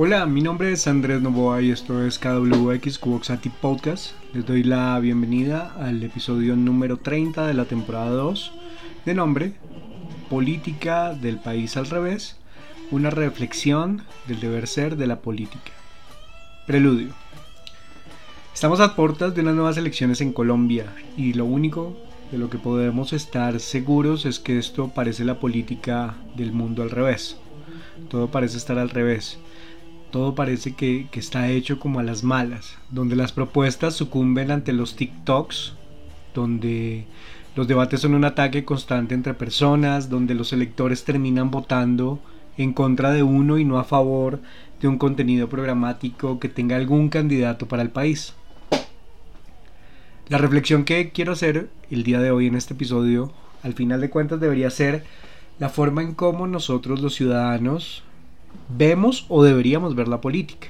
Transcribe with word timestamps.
Hola, 0.00 0.26
mi 0.26 0.42
nombre 0.42 0.70
es 0.70 0.86
Andrés 0.86 1.20
Novoa 1.20 1.60
y 1.60 1.72
esto 1.72 2.06
es 2.06 2.20
KWX 2.20 3.00
Cuboxati 3.00 3.48
Podcast. 3.48 4.12
Les 4.32 4.46
doy 4.46 4.62
la 4.62 4.96
bienvenida 5.00 5.74
al 5.76 6.00
episodio 6.04 6.54
número 6.54 6.98
30 6.98 7.48
de 7.48 7.52
la 7.52 7.64
temporada 7.64 8.10
2 8.10 8.52
de 9.04 9.14
nombre 9.14 9.54
Política 10.30 11.14
del 11.14 11.40
País 11.40 11.76
al 11.76 11.86
Revés, 11.86 12.36
una 12.92 13.10
reflexión 13.10 14.04
del 14.28 14.38
deber 14.38 14.68
ser 14.68 14.96
de 14.96 15.08
la 15.08 15.18
política. 15.18 15.72
Preludio. 16.64 17.08
Estamos 18.54 18.78
a 18.78 18.94
puertas 18.94 19.34
de 19.34 19.40
unas 19.40 19.56
nuevas 19.56 19.78
elecciones 19.78 20.20
en 20.20 20.32
Colombia 20.32 20.94
y 21.16 21.32
lo 21.32 21.44
único 21.44 21.96
de 22.30 22.38
lo 22.38 22.48
que 22.50 22.58
podemos 22.58 23.12
estar 23.12 23.58
seguros 23.58 24.26
es 24.26 24.38
que 24.38 24.58
esto 24.58 24.92
parece 24.94 25.24
la 25.24 25.40
política 25.40 26.14
del 26.36 26.52
mundo 26.52 26.84
al 26.84 26.90
revés. 26.90 27.36
Todo 28.08 28.30
parece 28.30 28.58
estar 28.58 28.78
al 28.78 28.90
revés 28.90 29.40
todo 30.10 30.34
parece 30.34 30.74
que, 30.74 31.06
está 31.12 31.48
hecho 31.48 31.78
como 31.78 32.00
a 32.00 32.02
las 32.02 32.24
malas, 32.24 32.76
donde 32.90 33.16
las 33.16 33.32
propuestas 33.32 33.94
sucumben 33.94 34.50
ante 34.50 34.72
los 34.72 34.96
TikToks, 34.96 35.74
donde 36.34 37.04
los 37.54 37.68
debates 37.68 38.00
son 38.00 38.14
un 38.14 38.24
ataque 38.24 38.64
constante 38.64 39.14
entre 39.14 39.34
personas, 39.34 40.08
donde 40.08 40.34
los 40.34 40.52
electores 40.52 41.04
terminan 41.04 41.50
votando 41.50 42.20
en 42.56 42.72
contra 42.72 43.12
de 43.12 43.22
uno 43.22 43.58
y 43.58 43.64
no 43.64 43.78
a 43.78 43.84
favor 43.84 44.40
de 44.80 44.88
un 44.88 44.98
contenido 44.98 45.48
programático 45.48 46.38
que 46.38 46.48
tenga 46.48 46.76
algún 46.76 47.08
candidato 47.08 47.66
para 47.66 47.82
el 47.82 47.90
país. 47.90 48.34
La 50.28 50.38
reflexión 50.38 50.84
que 50.84 51.10
quiero 51.10 51.32
hacer 51.32 51.70
el 51.90 52.02
día 52.02 52.20
de 52.20 52.30
hoy 52.30 52.46
en 52.46 52.54
este 52.54 52.74
episodio, 52.74 53.32
al 53.62 53.74
final 53.74 54.00
de 54.00 54.10
cuentas, 54.10 54.40
debería 54.40 54.70
ser 54.70 55.04
la 55.58 55.68
forma 55.68 56.02
en 56.02 56.14
cómo 56.14 56.46
nosotros 56.46 57.00
los 57.00 57.14
ciudadanos 57.14 58.04
vemos 58.68 59.26
o 59.28 59.42
deberíamos 59.42 59.94
ver 59.94 60.08
la 60.08 60.20
política, 60.20 60.68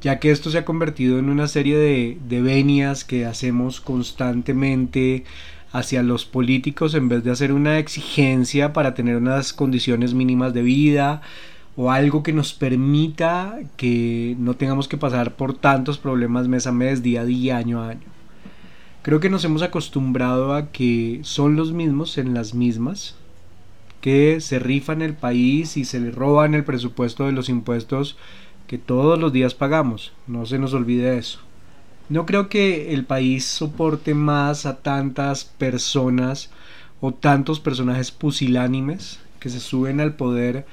ya 0.00 0.18
que 0.18 0.30
esto 0.30 0.50
se 0.50 0.58
ha 0.58 0.64
convertido 0.64 1.18
en 1.18 1.28
una 1.28 1.48
serie 1.48 1.76
de, 1.76 2.18
de 2.28 2.42
venias 2.42 3.04
que 3.04 3.26
hacemos 3.26 3.80
constantemente 3.80 5.24
hacia 5.72 6.02
los 6.02 6.24
políticos 6.24 6.94
en 6.94 7.08
vez 7.08 7.22
de 7.22 7.30
hacer 7.30 7.52
una 7.52 7.78
exigencia 7.78 8.72
para 8.72 8.94
tener 8.94 9.16
unas 9.16 9.52
condiciones 9.52 10.14
mínimas 10.14 10.52
de 10.52 10.62
vida 10.62 11.22
o 11.76 11.90
algo 11.90 12.22
que 12.22 12.32
nos 12.32 12.52
permita 12.52 13.58
que 13.76 14.36
no 14.38 14.54
tengamos 14.54 14.88
que 14.88 14.96
pasar 14.96 15.36
por 15.36 15.54
tantos 15.54 15.98
problemas 15.98 16.48
mes 16.48 16.66
a 16.66 16.72
mes, 16.72 17.02
día 17.02 17.22
a 17.22 17.24
día, 17.24 17.56
año 17.56 17.82
a 17.82 17.90
año. 17.90 18.06
Creo 19.02 19.20
que 19.20 19.30
nos 19.30 19.44
hemos 19.44 19.62
acostumbrado 19.62 20.52
a 20.52 20.72
que 20.72 21.20
son 21.22 21.56
los 21.56 21.72
mismos 21.72 22.18
en 22.18 22.34
las 22.34 22.52
mismas, 22.54 23.14
que 24.00 24.40
se 24.40 24.58
rifan 24.58 25.02
el 25.02 25.14
país 25.14 25.76
y 25.76 25.84
se 25.84 26.00
le 26.00 26.10
roban 26.10 26.54
el 26.54 26.64
presupuesto 26.64 27.26
de 27.26 27.32
los 27.32 27.48
impuestos 27.48 28.16
que 28.66 28.78
todos 28.78 29.18
los 29.18 29.32
días 29.32 29.54
pagamos. 29.54 30.12
No 30.26 30.46
se 30.46 30.58
nos 30.58 30.74
olvide 30.74 31.18
eso. 31.18 31.40
No 32.08 32.26
creo 32.26 32.48
que 32.48 32.92
el 32.92 33.04
país 33.04 33.44
soporte 33.44 34.14
más 34.14 34.66
a 34.66 34.78
tantas 34.78 35.44
personas 35.44 36.50
o 37.00 37.12
tantos 37.12 37.60
personajes 37.60 38.10
pusilánimes 38.10 39.20
que 39.38 39.48
se 39.48 39.60
suben 39.60 40.00
al 40.00 40.14
poder 40.14 40.66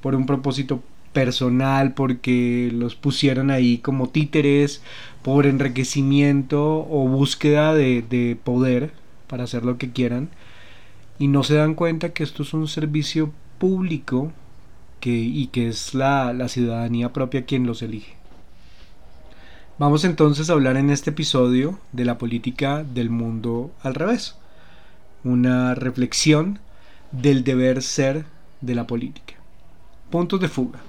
por 0.00 0.14
un 0.14 0.26
propósito 0.26 0.82
personal, 1.12 1.94
porque 1.94 2.70
los 2.72 2.94
pusieron 2.94 3.50
ahí 3.50 3.78
como 3.78 4.08
títeres, 4.08 4.82
por 5.22 5.46
enriquecimiento 5.46 6.86
o 6.88 7.08
búsqueda 7.08 7.74
de, 7.74 8.02
de 8.02 8.36
poder 8.42 8.92
para 9.26 9.44
hacer 9.44 9.64
lo 9.64 9.76
que 9.76 9.90
quieran 9.90 10.28
y 11.20 11.28
no 11.28 11.44
se 11.44 11.54
dan 11.54 11.74
cuenta 11.74 12.14
que 12.14 12.22
esto 12.22 12.42
es 12.42 12.54
un 12.54 12.66
servicio 12.66 13.30
público 13.58 14.32
que, 15.00 15.10
y 15.10 15.48
que 15.48 15.68
es 15.68 15.92
la, 15.94 16.32
la 16.32 16.48
ciudadanía 16.48 17.12
propia 17.12 17.44
quien 17.44 17.66
los 17.66 17.82
elige. 17.82 18.14
Vamos 19.78 20.04
entonces 20.04 20.48
a 20.48 20.54
hablar 20.54 20.78
en 20.78 20.88
este 20.88 21.10
episodio 21.10 21.78
de 21.92 22.06
la 22.06 22.16
política 22.16 22.84
del 22.84 23.10
mundo 23.10 23.70
al 23.82 23.94
revés. 23.94 24.36
Una 25.22 25.74
reflexión 25.74 26.58
del 27.12 27.44
deber 27.44 27.82
ser 27.82 28.24
de 28.62 28.74
la 28.74 28.86
política. 28.86 29.34
Puntos 30.08 30.40
de 30.40 30.48
fuga. 30.48 30.80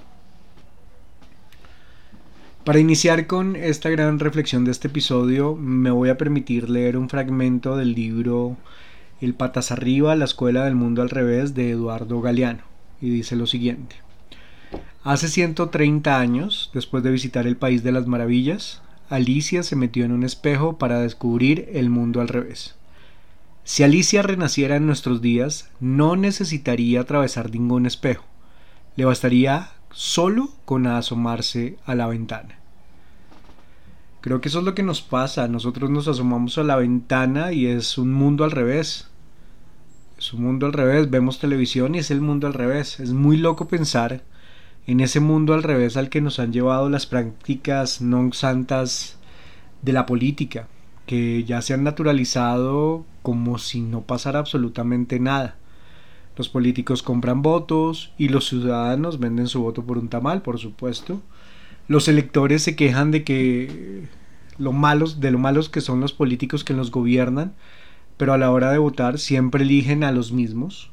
Para 2.64 2.78
iniciar 2.78 3.26
con 3.26 3.54
esta 3.54 3.90
gran 3.90 4.18
reflexión 4.18 4.64
de 4.64 4.70
este 4.70 4.88
episodio, 4.88 5.56
me 5.56 5.90
voy 5.90 6.08
a 6.08 6.16
permitir 6.16 6.70
leer 6.70 6.96
un 6.96 7.10
fragmento 7.10 7.76
del 7.76 7.92
libro 7.92 8.56
el 9.24 9.34
patas 9.34 9.70
arriba, 9.70 10.16
la 10.16 10.24
escuela 10.24 10.64
del 10.64 10.74
mundo 10.74 11.00
al 11.00 11.10
revés 11.10 11.54
de 11.54 11.70
Eduardo 11.70 12.20
Galeano. 12.20 12.64
Y 13.00 13.08
dice 13.08 13.36
lo 13.36 13.46
siguiente. 13.46 13.96
Hace 15.04 15.28
130 15.28 16.18
años, 16.18 16.70
después 16.74 17.04
de 17.04 17.10
visitar 17.10 17.46
el 17.46 17.56
País 17.56 17.82
de 17.82 17.92
las 17.92 18.06
Maravillas, 18.06 18.82
Alicia 19.08 19.62
se 19.62 19.76
metió 19.76 20.04
en 20.04 20.12
un 20.12 20.24
espejo 20.24 20.76
para 20.76 21.00
descubrir 21.00 21.68
el 21.72 21.88
mundo 21.88 22.20
al 22.20 22.28
revés. 22.28 22.74
Si 23.64 23.84
Alicia 23.84 24.22
renaciera 24.22 24.76
en 24.76 24.86
nuestros 24.86 25.22
días, 25.22 25.70
no 25.78 26.16
necesitaría 26.16 27.00
atravesar 27.00 27.50
ningún 27.50 27.86
espejo. 27.86 28.24
Le 28.96 29.04
bastaría 29.04 29.70
solo 29.92 30.50
con 30.64 30.86
asomarse 30.86 31.76
a 31.86 31.94
la 31.94 32.08
ventana. 32.08 32.58
Creo 34.20 34.40
que 34.40 34.48
eso 34.48 34.60
es 34.60 34.64
lo 34.64 34.74
que 34.74 34.82
nos 34.82 35.00
pasa. 35.00 35.46
Nosotros 35.46 35.90
nos 35.90 36.08
asomamos 36.08 36.58
a 36.58 36.64
la 36.64 36.76
ventana 36.76 37.52
y 37.52 37.66
es 37.66 37.98
un 37.98 38.12
mundo 38.12 38.44
al 38.44 38.50
revés 38.50 39.11
su 40.22 40.38
mundo 40.38 40.66
al 40.66 40.72
revés, 40.72 41.10
vemos 41.10 41.40
televisión 41.40 41.96
y 41.96 41.98
es 41.98 42.12
el 42.12 42.20
mundo 42.20 42.46
al 42.46 42.54
revés. 42.54 43.00
Es 43.00 43.12
muy 43.12 43.36
loco 43.36 43.66
pensar 43.66 44.22
en 44.86 45.00
ese 45.00 45.18
mundo 45.18 45.52
al 45.52 45.64
revés 45.64 45.96
al 45.96 46.10
que 46.10 46.20
nos 46.20 46.38
han 46.38 46.52
llevado 46.52 46.88
las 46.88 47.06
prácticas 47.06 48.00
no 48.00 48.32
santas 48.32 49.18
de 49.82 49.92
la 49.92 50.06
política, 50.06 50.68
que 51.06 51.42
ya 51.42 51.60
se 51.60 51.74
han 51.74 51.82
naturalizado 51.82 53.04
como 53.22 53.58
si 53.58 53.80
no 53.80 54.02
pasara 54.02 54.38
absolutamente 54.38 55.18
nada. 55.18 55.56
Los 56.36 56.48
políticos 56.48 57.02
compran 57.02 57.42
votos 57.42 58.12
y 58.16 58.28
los 58.28 58.48
ciudadanos 58.48 59.18
venden 59.18 59.48
su 59.48 59.60
voto 59.60 59.84
por 59.84 59.98
un 59.98 60.08
tamal, 60.08 60.42
por 60.42 60.60
supuesto. 60.60 61.20
Los 61.88 62.06
electores 62.06 62.62
se 62.62 62.76
quejan 62.76 63.10
de 63.10 63.24
que 63.24 64.06
lo 64.56 64.70
malos, 64.72 65.18
de 65.18 65.32
lo 65.32 65.38
malos 65.38 65.68
que 65.68 65.80
son 65.80 66.00
los 66.00 66.12
políticos 66.12 66.62
que 66.62 66.74
los 66.74 66.92
gobiernan 66.92 67.54
pero 68.22 68.34
a 68.34 68.38
la 68.38 68.52
hora 68.52 68.70
de 68.70 68.78
votar 68.78 69.18
siempre 69.18 69.64
eligen 69.64 70.04
a 70.04 70.12
los 70.12 70.30
mismos. 70.30 70.92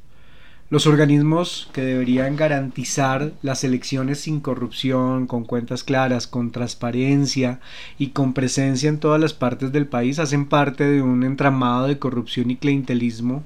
Los 0.72 0.88
organismos 0.88 1.70
que 1.74 1.82
deberían 1.82 2.36
garantizar 2.36 3.34
las 3.44 3.64
elecciones 3.64 4.22
sin 4.22 4.40
corrupción, 4.40 5.28
con 5.28 5.44
cuentas 5.44 5.84
claras, 5.84 6.26
con 6.26 6.50
transparencia 6.50 7.60
y 8.00 8.08
con 8.08 8.34
presencia 8.34 8.90
en 8.90 8.98
todas 9.00 9.22
las 9.22 9.36
partes 9.36 9.72
del 9.72 9.86
país 9.86 10.18
hacen 10.18 10.48
parte 10.48 10.86
de 10.86 11.04
un 11.04 11.24
entramado 11.24 11.86
de 11.86 12.00
corrupción 12.00 12.50
y 12.50 12.56
clientelismo 12.56 13.44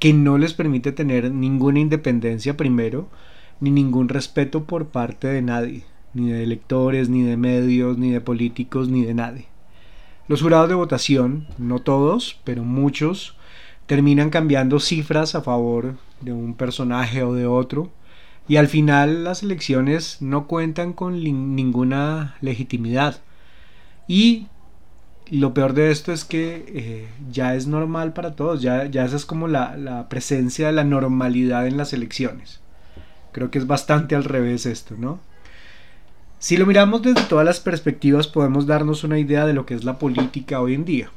que 0.00 0.12
no 0.12 0.36
les 0.36 0.52
permite 0.52 0.90
tener 0.90 1.30
ninguna 1.30 1.78
independencia 1.78 2.56
primero, 2.56 3.08
ni 3.60 3.70
ningún 3.70 4.08
respeto 4.08 4.64
por 4.64 4.86
parte 4.86 5.28
de 5.28 5.40
nadie, 5.40 5.84
ni 6.14 6.32
de 6.32 6.42
electores, 6.42 7.08
ni 7.08 7.22
de 7.22 7.36
medios, 7.36 7.96
ni 7.96 8.10
de 8.10 8.20
políticos, 8.20 8.88
ni 8.88 9.04
de 9.04 9.14
nadie. 9.14 9.53
Los 10.26 10.40
jurados 10.40 10.70
de 10.70 10.74
votación, 10.74 11.46
no 11.58 11.80
todos, 11.80 12.40
pero 12.44 12.64
muchos, 12.64 13.36
terminan 13.86 14.30
cambiando 14.30 14.80
cifras 14.80 15.34
a 15.34 15.42
favor 15.42 15.96
de 16.22 16.32
un 16.32 16.54
personaje 16.54 17.22
o 17.22 17.34
de 17.34 17.46
otro, 17.46 17.90
y 18.48 18.56
al 18.56 18.68
final 18.68 19.24
las 19.24 19.42
elecciones 19.42 20.18
no 20.20 20.46
cuentan 20.46 20.94
con 20.94 21.22
ninguna 21.22 22.36
legitimidad. 22.40 23.20
Y 24.08 24.46
lo 25.30 25.52
peor 25.52 25.74
de 25.74 25.90
esto 25.90 26.12
es 26.12 26.24
que 26.24 26.64
eh, 26.68 27.08
ya 27.30 27.54
es 27.54 27.66
normal 27.66 28.14
para 28.14 28.34
todos, 28.34 28.62
ya, 28.62 28.86
ya 28.86 29.04
esa 29.04 29.16
es 29.16 29.26
como 29.26 29.46
la, 29.46 29.76
la 29.76 30.08
presencia 30.08 30.66
de 30.66 30.72
la 30.72 30.84
normalidad 30.84 31.66
en 31.66 31.76
las 31.76 31.92
elecciones. 31.92 32.60
Creo 33.32 33.50
que 33.50 33.58
es 33.58 33.66
bastante 33.66 34.14
al 34.14 34.24
revés 34.24 34.64
esto, 34.64 34.94
¿no? 34.98 35.20
Si 36.44 36.58
lo 36.58 36.66
miramos 36.66 37.00
desde 37.00 37.22
todas 37.22 37.46
las 37.46 37.58
perspectivas 37.58 38.28
podemos 38.28 38.66
darnos 38.66 39.02
una 39.02 39.18
idea 39.18 39.46
de 39.46 39.54
lo 39.54 39.64
que 39.64 39.72
es 39.72 39.82
la 39.82 39.98
política 39.98 40.60
hoy 40.60 40.74
en 40.74 40.84
día. 40.84 41.10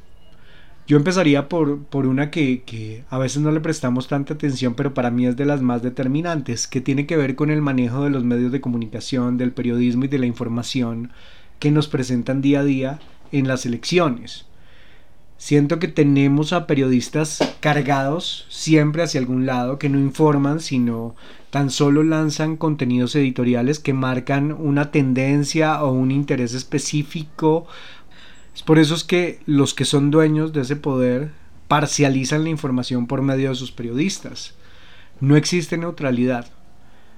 Yo 0.88 0.96
empezaría 0.96 1.50
por, 1.50 1.84
por 1.84 2.08
una 2.08 2.32
que, 2.32 2.64
que, 2.64 3.04
a 3.10 3.18
veces 3.18 3.42
no 3.42 3.52
le 3.52 3.60
prestamos 3.60 4.08
tanta 4.08 4.36
atención, 4.36 4.74
pero 4.74 4.94
para 4.94 5.12
mí 5.12 5.26
es 5.26 5.36
de 5.36 5.44
las 5.44 5.62
más 5.62 5.82
determinantes, 5.84 6.66
que 6.66 6.80
tiene 6.80 7.06
que 7.08 7.18
ver 7.18 7.36
con 7.36 7.52
el 7.52 7.62
manejo 7.62 8.06
de 8.06 8.10
los 8.10 8.24
medios 8.24 8.54
de 8.54 8.62
comunicación, 8.62 9.38
del 9.38 9.52
periodismo 9.52 10.06
y 10.06 10.08
de 10.08 10.20
la 10.20 10.28
información 10.28 11.12
que 11.60 11.72
nos 11.72 11.90
presentan 11.90 12.42
día 12.42 12.62
a 12.62 12.64
día 12.64 13.00
en 13.34 13.50
las 13.50 13.66
elecciones. 13.66 14.46
Siento 15.38 15.78
que 15.78 15.88
tenemos 15.88 16.52
a 16.52 16.66
periodistas 16.66 17.40
cargados 17.60 18.48
siempre 18.50 19.04
hacia 19.04 19.20
algún 19.20 19.46
lado 19.46 19.78
que 19.78 19.88
no 19.88 20.00
informan, 20.00 20.60
sino 20.60 21.16
tan 21.52 21.70
solo 21.70 22.04
lanzan 22.04 22.58
contenidos 22.58 23.16
editoriales 23.16 23.80
que 23.80 23.94
marcan 23.94 24.52
una 24.52 24.90
tendencia 24.92 25.84
o 25.84 25.92
un 25.92 26.10
interés 26.12 26.56
específico. 26.56 27.68
Es 28.56 28.64
por 28.64 28.80
eso 28.80 28.96
es 28.96 29.04
que 29.04 29.40
los 29.46 29.76
que 29.76 29.86
son 29.86 30.10
dueños 30.10 30.54
de 30.54 30.62
ese 30.62 30.76
poder 30.76 31.32
parcializan 31.68 32.44
la 32.44 32.50
información 32.50 33.06
por 33.06 33.22
medio 33.22 33.50
de 33.50 33.56
sus 33.56 33.72
periodistas. 33.72 34.56
No 35.20 35.36
existe 35.36 35.78
neutralidad. 35.78 36.48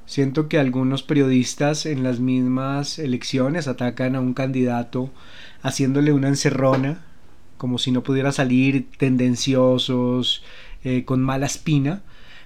Siento 0.05 0.49
que 0.49 0.59
algunos 0.59 1.03
periodistas 1.03 1.85
en 1.85 2.03
las 2.03 2.19
mismas 2.19 2.99
elecciones 2.99 3.67
atacan 3.67 4.15
a 4.15 4.19
un 4.19 4.33
candidato 4.33 5.11
haciéndole 5.61 6.11
una 6.11 6.29
encerrona, 6.29 7.05
como 7.59 7.77
si 7.77 7.91
no 7.91 8.03
pudiera 8.03 8.31
salir 8.31 8.87
tendenciosos, 8.97 10.43
eh, 10.85 11.03
con 11.03 11.21
mala 11.21 11.45
espina, 11.45 12.01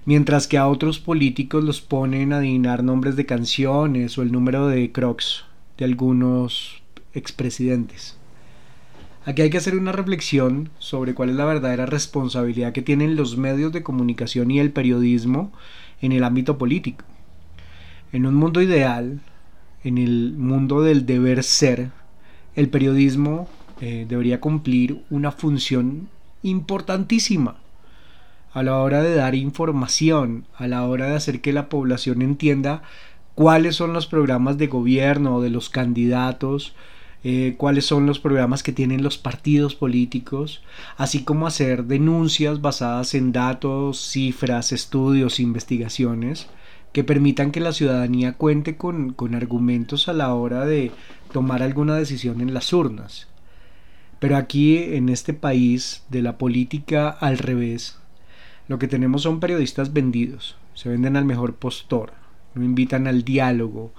mientras 0.06 0.48
que 0.48 0.58
a 0.58 0.68
otros 0.68 0.98
políticos 0.98 1.64
los 1.64 1.82
ponen 1.82 2.34
a 2.34 2.38
adivinar 2.38 2.84
nombres 2.84 3.16
de 3.16 3.28
canciones 3.28 4.18
o 4.18 4.24
el 4.24 4.32
número 4.32 4.68
de 4.68 4.92
crocs 4.92 5.46
de 5.78 5.86
algunos 5.86 6.82
expresidentes. 7.14 8.18
Aquí 9.24 9.44
hay 9.44 9.52
que 9.52 9.60
hacer 9.60 9.78
una 9.78 9.92
reflexión 9.92 10.72
sobre 10.80 11.14
cuál 11.14 11.30
es 11.30 11.36
la 11.36 11.46
verdadera 11.46 11.86
responsabilidad 11.86 12.74
que 12.74 12.82
tienen 12.82 13.16
los 13.16 13.38
medios 13.38 13.72
de 13.72 13.84
comunicación 13.84 14.50
y 14.50 14.60
el 14.60 14.72
periodismo 14.72 15.54
en 16.02 16.12
el 16.12 16.24
ámbito 16.24 16.58
político. 16.58 17.06
En 18.12 18.26
un 18.26 18.34
mundo 18.34 18.64
ideal, 18.64 19.22
en 19.84 20.00
el 20.00 20.34
mundo 20.34 20.82
del 20.82 21.06
deber 21.06 21.44
ser, 21.44 21.92
el 22.56 22.70
periodismo 22.70 23.48
eh, 23.82 24.06
debería 24.08 24.40
cumplir 24.40 25.04
una 25.10 25.32
función 25.32 26.10
importantísima 26.42 27.58
a 28.54 28.62
la 28.62 28.78
hora 28.78 29.02
de 29.02 29.16
dar 29.16 29.36
información, 29.36 30.46
a 30.56 30.68
la 30.68 30.84
hora 30.88 31.08
de 31.08 31.16
hacer 31.16 31.42
que 31.42 31.54
la 31.54 31.70
población 31.70 32.22
entienda 32.22 32.84
cuáles 33.36 33.76
son 33.76 33.94
los 33.94 34.06
programas 34.06 34.58
de 34.58 34.68
gobierno 34.68 35.42
de 35.42 35.50
los 35.50 35.70
candidatos, 35.70 36.76
eh, 37.24 37.56
cuáles 37.58 37.86
son 37.86 38.06
los 38.06 38.20
programas 38.20 38.64
que 38.64 38.74
tienen 38.74 39.02
los 39.02 39.18
partidos 39.18 39.76
políticos, 39.76 40.62
así 40.98 41.24
como 41.24 41.48
hacer 41.48 41.86
denuncias 41.86 42.62
basadas 42.62 43.16
en 43.16 43.32
datos, 43.32 44.00
cifras, 44.12 44.72
estudios, 44.72 45.40
investigaciones 45.40 46.48
que 46.92 47.04
permitan 47.04 47.52
que 47.52 47.60
la 47.60 47.72
ciudadanía 47.72 48.34
cuente 48.34 48.78
con, 48.78 49.14
con 49.14 49.34
argumentos 49.34 50.08
a 50.08 50.14
la 50.14 50.34
hora 50.36 50.66
de 50.66 50.92
tomar 51.32 51.64
alguna 51.64 51.96
decisión 51.96 52.40
en 52.42 52.54
las 52.54 52.72
urnas. 52.72 53.28
Pero 54.24 54.38
aquí, 54.38 54.78
en 54.78 55.10
este 55.10 55.34
país 55.34 56.04
de 56.10 56.22
la 56.22 56.38
política 56.38 57.10
al 57.10 57.38
revés, 57.38 57.98
lo 58.70 58.80
que 58.80 58.88
tenemos 58.88 59.24
son 59.24 59.42
periodistas 59.42 59.92
vendidos, 59.92 60.56
se 60.76 60.88
venden 60.88 61.18
al 61.18 61.26
mejor 61.26 61.56
postor, 61.56 62.14
no 62.56 62.64
invitan 62.64 63.06
al 63.08 63.26
diálogo, 63.26 63.92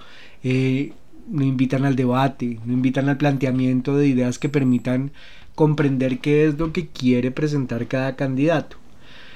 eh, 0.43 0.95
no 1.29 1.45
invitan 1.45 1.85
al 1.85 1.95
debate, 1.95 2.59
no 2.65 2.73
invitan 2.73 3.11
al 3.11 3.19
planteamiento 3.19 3.99
de 3.99 4.09
ideas 4.09 4.39
que 4.39 4.49
permitan 4.49 5.13
comprender 5.55 6.21
qué 6.21 6.47
es 6.47 6.59
lo 6.59 6.73
que 6.73 6.87
quiere 6.87 7.31
presentar 7.31 7.87
cada 7.87 8.17
candidato, 8.17 8.79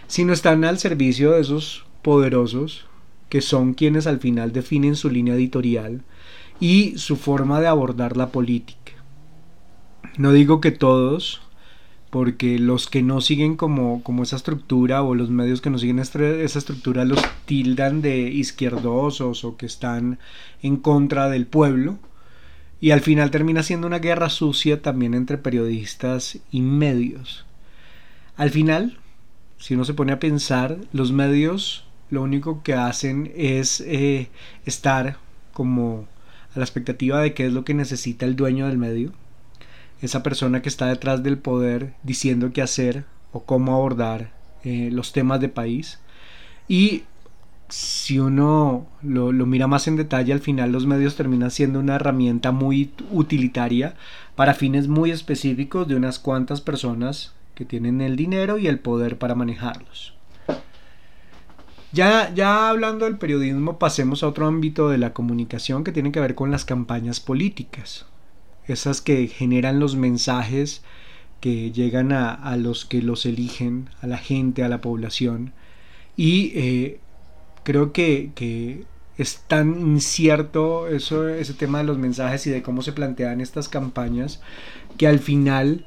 sino 0.06 0.32
están 0.32 0.64
al 0.64 0.78
servicio 0.78 1.32
de 1.32 1.42
esos 1.42 1.84
poderosos 2.00 2.86
que 3.28 3.42
son 3.42 3.74
quienes 3.74 4.06
al 4.06 4.20
final 4.20 4.54
definen 4.54 4.96
su 4.96 5.10
línea 5.10 5.34
editorial 5.34 6.00
y 6.60 6.96
su 6.96 7.16
forma 7.16 7.60
de 7.60 7.66
abordar 7.66 8.16
la 8.16 8.30
política. 8.32 8.77
No 10.18 10.32
digo 10.32 10.60
que 10.60 10.72
todos, 10.72 11.40
porque 12.10 12.58
los 12.58 12.88
que 12.88 13.02
no 13.02 13.20
siguen 13.20 13.56
como, 13.56 14.02
como 14.02 14.24
esa 14.24 14.34
estructura 14.34 15.02
o 15.04 15.14
los 15.14 15.30
medios 15.30 15.60
que 15.60 15.70
no 15.70 15.78
siguen 15.78 16.00
esa 16.00 16.58
estructura 16.58 17.04
los 17.04 17.20
tildan 17.46 18.02
de 18.02 18.22
izquierdosos 18.22 19.44
o 19.44 19.56
que 19.56 19.66
están 19.66 20.18
en 20.60 20.76
contra 20.76 21.28
del 21.28 21.46
pueblo. 21.46 22.00
Y 22.80 22.90
al 22.90 23.00
final 23.00 23.30
termina 23.30 23.62
siendo 23.62 23.86
una 23.86 24.00
guerra 24.00 24.28
sucia 24.28 24.82
también 24.82 25.14
entre 25.14 25.38
periodistas 25.38 26.40
y 26.50 26.62
medios. 26.62 27.46
Al 28.36 28.50
final, 28.50 28.98
si 29.58 29.74
uno 29.74 29.84
se 29.84 29.94
pone 29.94 30.10
a 30.10 30.18
pensar, 30.18 30.78
los 30.92 31.12
medios 31.12 31.84
lo 32.10 32.22
único 32.22 32.64
que 32.64 32.74
hacen 32.74 33.30
es 33.36 33.80
eh, 33.82 34.30
estar 34.64 35.18
como 35.52 36.08
a 36.56 36.58
la 36.58 36.64
expectativa 36.64 37.20
de 37.20 37.34
qué 37.34 37.46
es 37.46 37.52
lo 37.52 37.64
que 37.64 37.74
necesita 37.74 38.26
el 38.26 38.34
dueño 38.34 38.66
del 38.66 38.78
medio 38.78 39.12
esa 40.00 40.22
persona 40.22 40.62
que 40.62 40.68
está 40.68 40.86
detrás 40.86 41.22
del 41.22 41.38
poder 41.38 41.94
diciendo 42.02 42.52
qué 42.52 42.62
hacer 42.62 43.04
o 43.32 43.44
cómo 43.44 43.74
abordar 43.74 44.30
eh, 44.64 44.90
los 44.92 45.12
temas 45.12 45.40
de 45.40 45.48
país. 45.48 45.98
Y 46.68 47.04
si 47.68 48.18
uno 48.18 48.86
lo, 49.02 49.32
lo, 49.32 49.46
mira 49.46 49.66
más 49.66 49.88
en 49.88 49.96
detalle, 49.96 50.32
al 50.32 50.40
final 50.40 50.72
los 50.72 50.86
medios 50.86 51.16
terminan 51.16 51.50
siendo 51.50 51.80
una 51.80 51.96
herramienta 51.96 52.52
muy 52.52 52.92
utilitaria 53.10 53.94
para 54.36 54.54
fines 54.54 54.88
muy 54.88 55.10
específicos 55.10 55.86
de 55.88 55.96
unas 55.96 56.18
cuantas 56.18 56.60
personas 56.60 57.34
que 57.54 57.64
tienen 57.64 58.00
el 58.00 58.16
dinero 58.16 58.58
y 58.58 58.68
el 58.68 58.78
poder 58.78 59.18
para 59.18 59.34
manejarlos. 59.34 60.14
Ya, 61.90 62.32
ya 62.34 62.68
hablando 62.68 63.06
del 63.06 63.16
periodismo, 63.16 63.78
pasemos 63.78 64.22
a 64.22 64.28
otro 64.28 64.46
ámbito 64.46 64.90
de 64.90 64.98
la 64.98 65.14
comunicación 65.14 65.84
que 65.84 65.92
tiene 65.92 66.12
que 66.12 66.20
ver 66.20 66.34
con 66.34 66.50
las 66.50 66.64
campañas 66.64 67.18
políticas 67.18 68.06
esas 68.68 69.00
que 69.00 69.26
generan 69.26 69.80
los 69.80 69.96
mensajes 69.96 70.82
que 71.40 71.70
llegan 71.72 72.12
a, 72.12 72.56
los 72.56 72.84
que 72.84 73.00
los 73.02 73.24
eligen, 73.26 73.90
a 74.00 74.06
la 74.06 74.18
gente, 74.18 74.64
a 74.64 74.68
la 74.68 74.80
población. 74.80 75.52
Y 76.16 76.52
eh, 76.54 77.00
creo 77.64 77.92
que, 77.92 78.86
es 79.16 79.42
tan 79.48 79.80
incierto 79.80 80.86
eso, 80.88 81.28
ese 81.28 81.54
tema 81.54 81.78
de 81.78 81.84
los 81.84 81.98
mensajes 81.98 82.46
y 82.46 82.50
de 82.50 82.62
cómo 82.62 82.82
se 82.82 82.92
plantean 82.92 83.40
estas 83.40 83.68
campañas, 83.68 84.40
que 84.96 85.08
al 85.08 85.18
final 85.18 85.84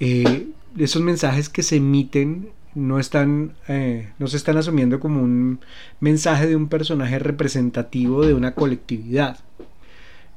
eh, 0.00 0.48
esos 0.78 1.02
mensajes 1.02 1.48
que 1.48 1.62
se 1.62 1.76
emiten 1.76 2.50
no 2.74 2.98
están 2.98 3.54
eh, 3.68 4.10
no 4.18 4.26
se 4.26 4.36
están 4.36 4.56
asumiendo 4.56 5.00
como 5.00 5.22
un 5.22 5.60
mensaje 6.00 6.46
de 6.46 6.56
un 6.56 6.68
personaje 6.68 7.18
representativo 7.18 8.26
de 8.26 8.34
una 8.34 8.54
colectividad. 8.54 9.38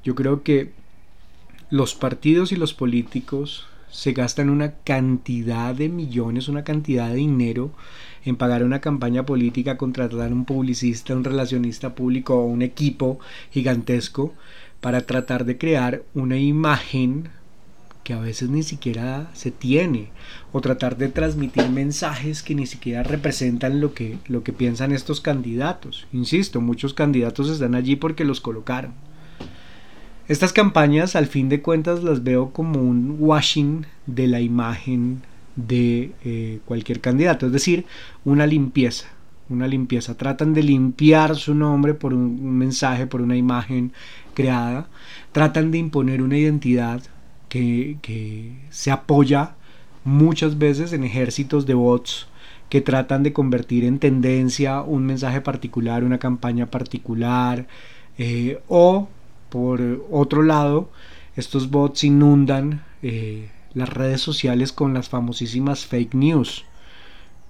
Yo 0.04 0.16
creo 0.16 0.44
que 0.44 0.72
los 1.70 1.96
partidos 1.96 2.52
y 2.52 2.56
los 2.56 2.74
políticos 2.74 3.68
se 3.92 4.14
gastan 4.14 4.50
una 4.50 4.74
cantidad 4.84 5.74
de 5.74 5.90
millones, 5.90 6.48
una 6.48 6.64
cantidad 6.64 7.10
de 7.10 7.16
dinero 7.16 7.72
en 8.26 8.36
pagar 8.36 8.64
una 8.64 8.82
campaña 8.82 9.26
política, 9.26 9.78
contratar 9.78 10.34
un 10.34 10.46
publicista, 10.46 11.16
un 11.16 11.24
relacionista 11.24 11.96
público 11.96 12.36
o 12.36 12.46
un 12.46 12.62
equipo 12.62 13.20
gigantesco 13.52 14.34
para 14.82 15.02
tratar 15.02 15.46
de 15.46 15.58
crear 15.58 16.04
una 16.14 16.38
imagen 16.38 17.30
que 18.04 18.14
a 18.14 18.20
veces 18.20 18.50
ni 18.50 18.64
siquiera 18.64 19.30
se 19.34 19.52
tiene 19.52 20.10
o 20.54 20.62
tratar 20.62 20.96
de 20.96 21.10
transmitir 21.10 21.70
mensajes 21.70 22.42
que 22.44 22.56
ni 22.56 22.66
siquiera 22.66 23.04
representan 23.04 23.82
lo 23.82 23.94
que, 23.94 24.18
lo 24.28 24.44
que 24.44 24.54
piensan 24.54 24.94
estos 24.94 25.20
candidatos. 25.20 26.08
Insisto, 26.14 26.62
muchos 26.62 26.94
candidatos 26.94 27.50
están 27.50 27.76
allí 27.76 27.98
porque 27.98 28.24
los 28.24 28.40
colocaron. 28.40 28.94
Estas 30.28 30.52
campañas 30.52 31.16
al 31.16 31.28
fin 31.28 31.48
de 31.48 31.62
cuentas 31.62 32.04
las 32.04 32.22
veo 32.22 32.50
como 32.52 32.82
un 32.82 33.16
washing 33.18 33.86
de 34.08 34.28
la 34.28 34.42
imagen 34.42 35.22
de 35.56 36.12
eh, 36.26 36.60
cualquier 36.66 37.00
candidato, 37.00 37.46
es 37.46 37.54
decir, 37.54 37.86
una 38.26 38.46
limpieza, 38.46 39.08
una 39.48 39.68
limpieza. 39.68 40.18
Tratan 40.18 40.54
de 40.54 40.64
limpiar 40.64 41.38
su 41.38 41.56
nombre 41.56 41.94
por 41.94 42.14
un 42.14 42.58
mensaje, 42.58 43.08
por 43.08 43.22
una 43.22 43.38
imagen 43.38 43.94
creada, 44.34 44.90
tratan 45.32 45.72
de 45.72 45.78
imponer 45.78 46.22
una 46.22 46.38
identidad 46.38 47.02
que, 47.48 47.98
se 48.70 48.92
apoya 48.92 49.56
muchas 50.04 50.58
veces 50.58 50.92
en 50.92 51.06
ejércitos 51.06 51.66
de 51.66 51.74
bots 51.74 52.28
que 52.68 52.82
tratan 52.82 53.24
de 53.24 53.32
convertir 53.32 53.86
en 53.86 53.98
tendencia 53.98 54.82
un 54.82 55.06
mensaje 55.06 55.40
particular, 55.40 56.04
una 56.04 56.18
campaña 56.18 56.66
particular, 56.66 57.66
eh, 58.18 58.60
o 58.68 59.08
por 59.50 60.06
otro 60.12 60.44
lado, 60.44 60.90
estos 61.36 61.70
bots 61.70 62.04
inundan 62.04 62.84
eh, 63.02 63.50
las 63.74 63.90
redes 63.90 64.22
sociales 64.22 64.72
con 64.72 64.94
las 64.94 65.10
famosísimas 65.10 65.86
fake 65.86 66.16
news. 66.16 66.66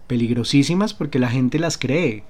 Peligrosísimas 0.08 0.94
porque 0.94 1.20
la 1.20 1.30
gente 1.30 1.60
las 1.60 1.77
cree. 1.77 2.24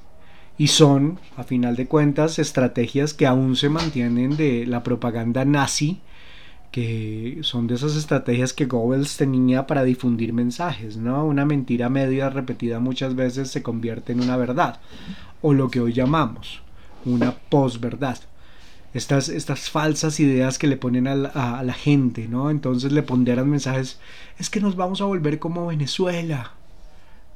Y 0.57 0.67
son, 0.67 1.19
a 1.35 1.43
final 1.43 1.75
de 1.75 1.87
cuentas, 1.87 2.39
estrategias 2.39 3.13
que 3.13 3.27
aún 3.27 3.55
se 3.55 3.69
mantienen 3.69 4.37
de 4.37 4.65
la 4.65 4.83
propaganda 4.83 5.45
nazi, 5.45 5.99
que 6.71 7.39
son 7.41 7.67
de 7.67 7.75
esas 7.75 7.95
estrategias 7.95 8.53
que 8.53 8.65
Goebbels 8.65 9.17
tenía 9.17 9.67
para 9.67 9.83
difundir 9.83 10.33
mensajes, 10.33 10.97
¿no? 10.97 11.25
Una 11.25 11.45
mentira 11.45 11.89
media 11.89 12.29
repetida 12.29 12.79
muchas 12.79 13.15
veces 13.15 13.49
se 13.51 13.63
convierte 13.63 14.13
en 14.13 14.21
una 14.21 14.35
verdad, 14.35 14.79
o 15.41 15.53
lo 15.53 15.69
que 15.69 15.79
hoy 15.79 15.93
llamamos 15.93 16.61
una 17.05 17.31
posverdad 17.31 18.17
estas, 18.97 19.29
estas 19.29 19.69
falsas 19.69 20.19
ideas 20.19 20.57
que 20.57 20.67
le 20.67 20.77
ponen 20.77 21.07
a 21.07 21.15
la, 21.15 21.73
gente, 21.73 22.27
¿no? 22.27 22.49
Entonces 22.49 22.91
le 22.91 23.03
ponderan 23.03 23.49
mensajes, 23.49 23.99
es 24.39 24.49
que 24.49 24.59
nos 24.59 24.75
vamos 24.75 25.01
a 25.01 25.05
volver 25.05 25.39
como 25.39 25.67
Venezuela, 25.67 26.51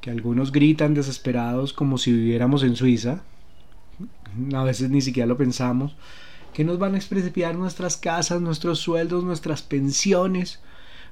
que 0.00 0.10
algunos 0.10 0.52
gritan 0.52 0.94
desesperados 0.94 1.72
como 1.72 1.98
si 1.98 2.12
viviéramos 2.12 2.62
en 2.64 2.76
Suiza, 2.76 3.22
a 4.54 4.64
veces 4.64 4.90
ni 4.90 5.00
siquiera 5.00 5.26
lo 5.26 5.36
pensamos, 5.36 5.94
que 6.52 6.64
nos 6.64 6.78
van 6.78 6.94
a 6.94 6.98
expropiar 6.98 7.54
nuestras 7.54 7.96
casas, 7.96 8.40
nuestros 8.40 8.78
sueldos, 8.80 9.24
nuestras 9.24 9.62
pensiones, 9.62 10.60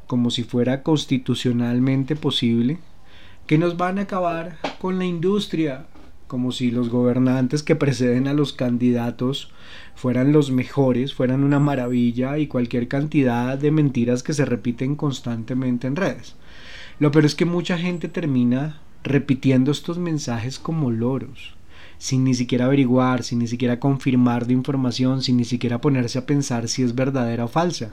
como 0.07 0.31
si 0.31 0.43
fuera 0.43 0.83
constitucionalmente 0.83 2.17
posible, 2.17 2.79
que 3.47 3.57
nos 3.57 3.77
van 3.77 3.99
a 3.99 4.03
acabar 4.03 4.59
con 4.81 4.99
la 4.99 5.05
industria, 5.05 5.87
como 6.31 6.53
si 6.53 6.71
los 6.71 6.91
gobernantes 6.91 7.65
que 7.65 7.75
preceden 7.75 8.29
a 8.29 8.35
los 8.35 8.53
candidatos 8.53 9.51
fueran 9.97 10.31
los 10.31 10.53
mejores, 10.53 11.13
fueran 11.13 11.43
una 11.43 11.59
maravilla 11.59 12.39
y 12.39 12.47
cualquier 12.47 12.87
cantidad 12.87 13.59
de 13.59 13.73
mentiras 13.73 14.23
que 14.23 14.33
se 14.33 14.45
repiten 14.45 14.95
constantemente 14.95 15.89
en 15.89 15.97
redes. 15.97 16.37
Lo 17.01 17.11
peor 17.11 17.25
es 17.25 17.35
que 17.35 17.47
mucha 17.47 17.77
gente 17.79 18.07
termina 18.07 18.79
repitiendo 19.03 19.73
estos 19.73 19.99
mensajes 19.99 20.61
como 20.61 20.93
loros, 20.93 21.57
sin 21.99 22.23
ni 22.23 22.35
siquiera 22.35 22.67
averiguar, 22.67 23.25
sin 23.25 23.41
ni 23.41 23.49
siquiera 23.49 23.81
confirmar 23.81 24.47
de 24.47 24.53
información, 24.53 25.23
sin 25.23 25.37
ni 25.37 25.45
siquiera 25.45 25.81
ponerse 25.81 26.21
a 26.21 26.27
pensar 26.27 26.69
si 26.69 26.85
es 26.85 26.95
verdadera 26.95 27.47
o 27.47 27.49
falsa. 27.49 27.91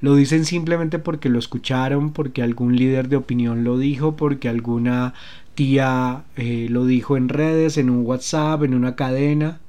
Lo 0.00 0.16
dicen 0.16 0.44
simplemente 0.44 0.98
porque 0.98 1.28
lo 1.28 1.38
escucharon, 1.38 2.12
porque 2.12 2.42
algún 2.42 2.74
líder 2.74 3.08
de 3.08 3.14
opinión 3.14 3.62
lo 3.62 3.78
dijo, 3.78 4.16
porque 4.16 4.48
alguna 4.48 5.14
tía 5.54 6.24
eh, 6.36 6.66
lo 6.70 6.86
dijo 6.86 7.16
en 7.16 7.28
redes, 7.28 7.78
en 7.78 7.90
un 7.90 8.04
WhatsApp, 8.06 8.62
en 8.64 8.74
una 8.74 8.96
cadena. 8.96 9.60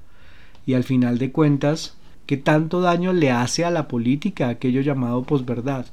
Y 0.66 0.74
al 0.74 0.84
final 0.84 1.18
de 1.18 1.32
cuentas, 1.32 1.98
¿qué 2.26 2.38
tanto 2.38 2.82
daño 2.82 3.14
le 3.14 3.32
hace 3.32 3.66
a 3.66 3.72
la 3.72 3.88
política 3.88 4.50
aquello 4.50 4.82
llamado 4.82 5.24
posverdad? 5.24 5.88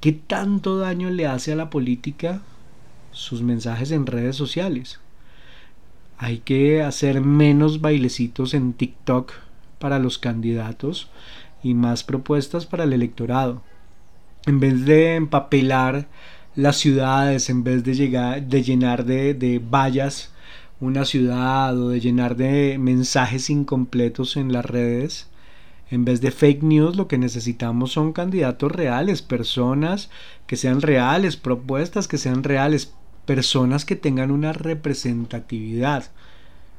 ¿Qué 0.00 0.12
tanto 0.12 0.78
daño 0.78 1.10
le 1.10 1.26
hace 1.26 1.52
a 1.52 1.56
la 1.56 1.70
política 1.70 2.42
sus 3.12 3.42
mensajes 3.42 3.92
en 3.92 4.06
redes 4.06 4.34
sociales? 4.34 4.98
Hay 6.18 6.38
que 6.38 6.82
hacer 6.82 7.20
menos 7.20 7.80
bailecitos 7.80 8.54
en 8.54 8.72
TikTok 8.72 9.32
para 9.78 9.98
los 9.98 10.18
candidatos 10.18 11.08
y 11.62 11.74
más 11.74 12.04
propuestas 12.04 12.66
para 12.66 12.84
el 12.84 12.92
electorado. 12.92 13.62
En 14.46 14.58
vez 14.58 14.84
de 14.84 15.14
empapelar 15.14 16.08
las 16.54 16.76
ciudades, 16.76 17.48
en 17.50 17.64
vez 17.64 17.84
de, 17.84 17.94
llegar, 17.94 18.42
de 18.42 18.62
llenar 18.62 19.04
de, 19.04 19.34
de 19.34 19.58
vallas 19.58 20.32
una 20.80 21.04
ciudad 21.04 21.78
o 21.78 21.90
de 21.90 22.00
llenar 22.00 22.36
de 22.36 22.76
mensajes 22.78 23.50
incompletos 23.50 24.36
en 24.36 24.52
las 24.52 24.64
redes, 24.64 25.28
en 25.90 26.04
vez 26.04 26.20
de 26.20 26.30
fake 26.30 26.62
news, 26.62 26.96
lo 26.96 27.06
que 27.06 27.18
necesitamos 27.18 27.92
son 27.92 28.12
candidatos 28.12 28.72
reales, 28.72 29.22
personas 29.22 30.10
que 30.46 30.56
sean 30.56 30.80
reales, 30.80 31.36
propuestas 31.36 32.08
que 32.08 32.18
sean 32.18 32.42
reales, 32.42 32.94
personas 33.26 33.84
que 33.84 33.94
tengan 33.94 34.30
una 34.30 34.52
representatividad. 34.52 36.10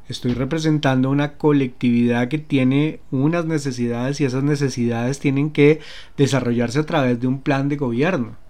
Estoy 0.10 0.34
representando 0.34 1.10
una 1.10 1.38
colectividad 1.38 2.28
que 2.28 2.40
tiene 2.40 3.00
unas 3.10 3.46
necesidades 3.46 4.20
y 4.20 4.26
esas 4.26 4.44
necesidades 4.44 5.20
tienen 5.20 5.52
que 5.52 5.80
desarrollarse 6.18 6.80
a 6.80 6.86
través 6.86 7.22
de 7.22 7.28
un 7.28 7.42
plan 7.42 7.70
de 7.70 7.78
gobierno. 7.78 8.43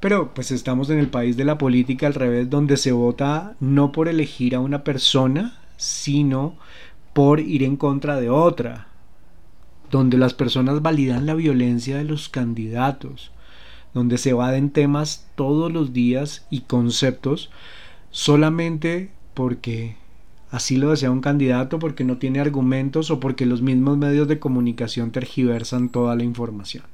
Pero 0.00 0.34
pues 0.34 0.50
estamos 0.50 0.90
en 0.90 0.98
el 0.98 1.08
país 1.08 1.36
de 1.36 1.44
la 1.44 1.58
política 1.58 2.06
al 2.06 2.14
revés, 2.14 2.50
donde 2.50 2.76
se 2.76 2.92
vota 2.92 3.56
no 3.60 3.92
por 3.92 4.08
elegir 4.08 4.54
a 4.54 4.60
una 4.60 4.84
persona, 4.84 5.58
sino 5.76 6.56
por 7.12 7.40
ir 7.40 7.62
en 7.62 7.76
contra 7.76 8.20
de 8.20 8.28
otra, 8.28 8.88
donde 9.90 10.18
las 10.18 10.34
personas 10.34 10.82
validan 10.82 11.26
la 11.26 11.34
violencia 11.34 11.96
de 11.96 12.04
los 12.04 12.28
candidatos, 12.28 13.32
donde 13.94 14.18
se 14.18 14.30
evaden 14.30 14.70
temas 14.70 15.26
todos 15.34 15.72
los 15.72 15.92
días 15.92 16.46
y 16.50 16.62
conceptos 16.62 17.50
solamente 18.10 19.10
porque 19.34 19.96
Así 20.50 20.76
lo 20.76 20.90
desea 20.90 21.10
un 21.10 21.20
candidato 21.20 21.78
porque 21.78 22.04
no 22.04 22.18
tiene 22.18 22.40
argumentos 22.40 23.10
o 23.10 23.20
porque 23.20 23.46
los 23.46 23.62
mismos 23.62 23.98
medios 23.98 24.28
de 24.28 24.38
comunicación 24.38 25.10
tergiversan 25.10 25.88
toda 25.88 26.14
la 26.14 26.22
información. 26.22 26.84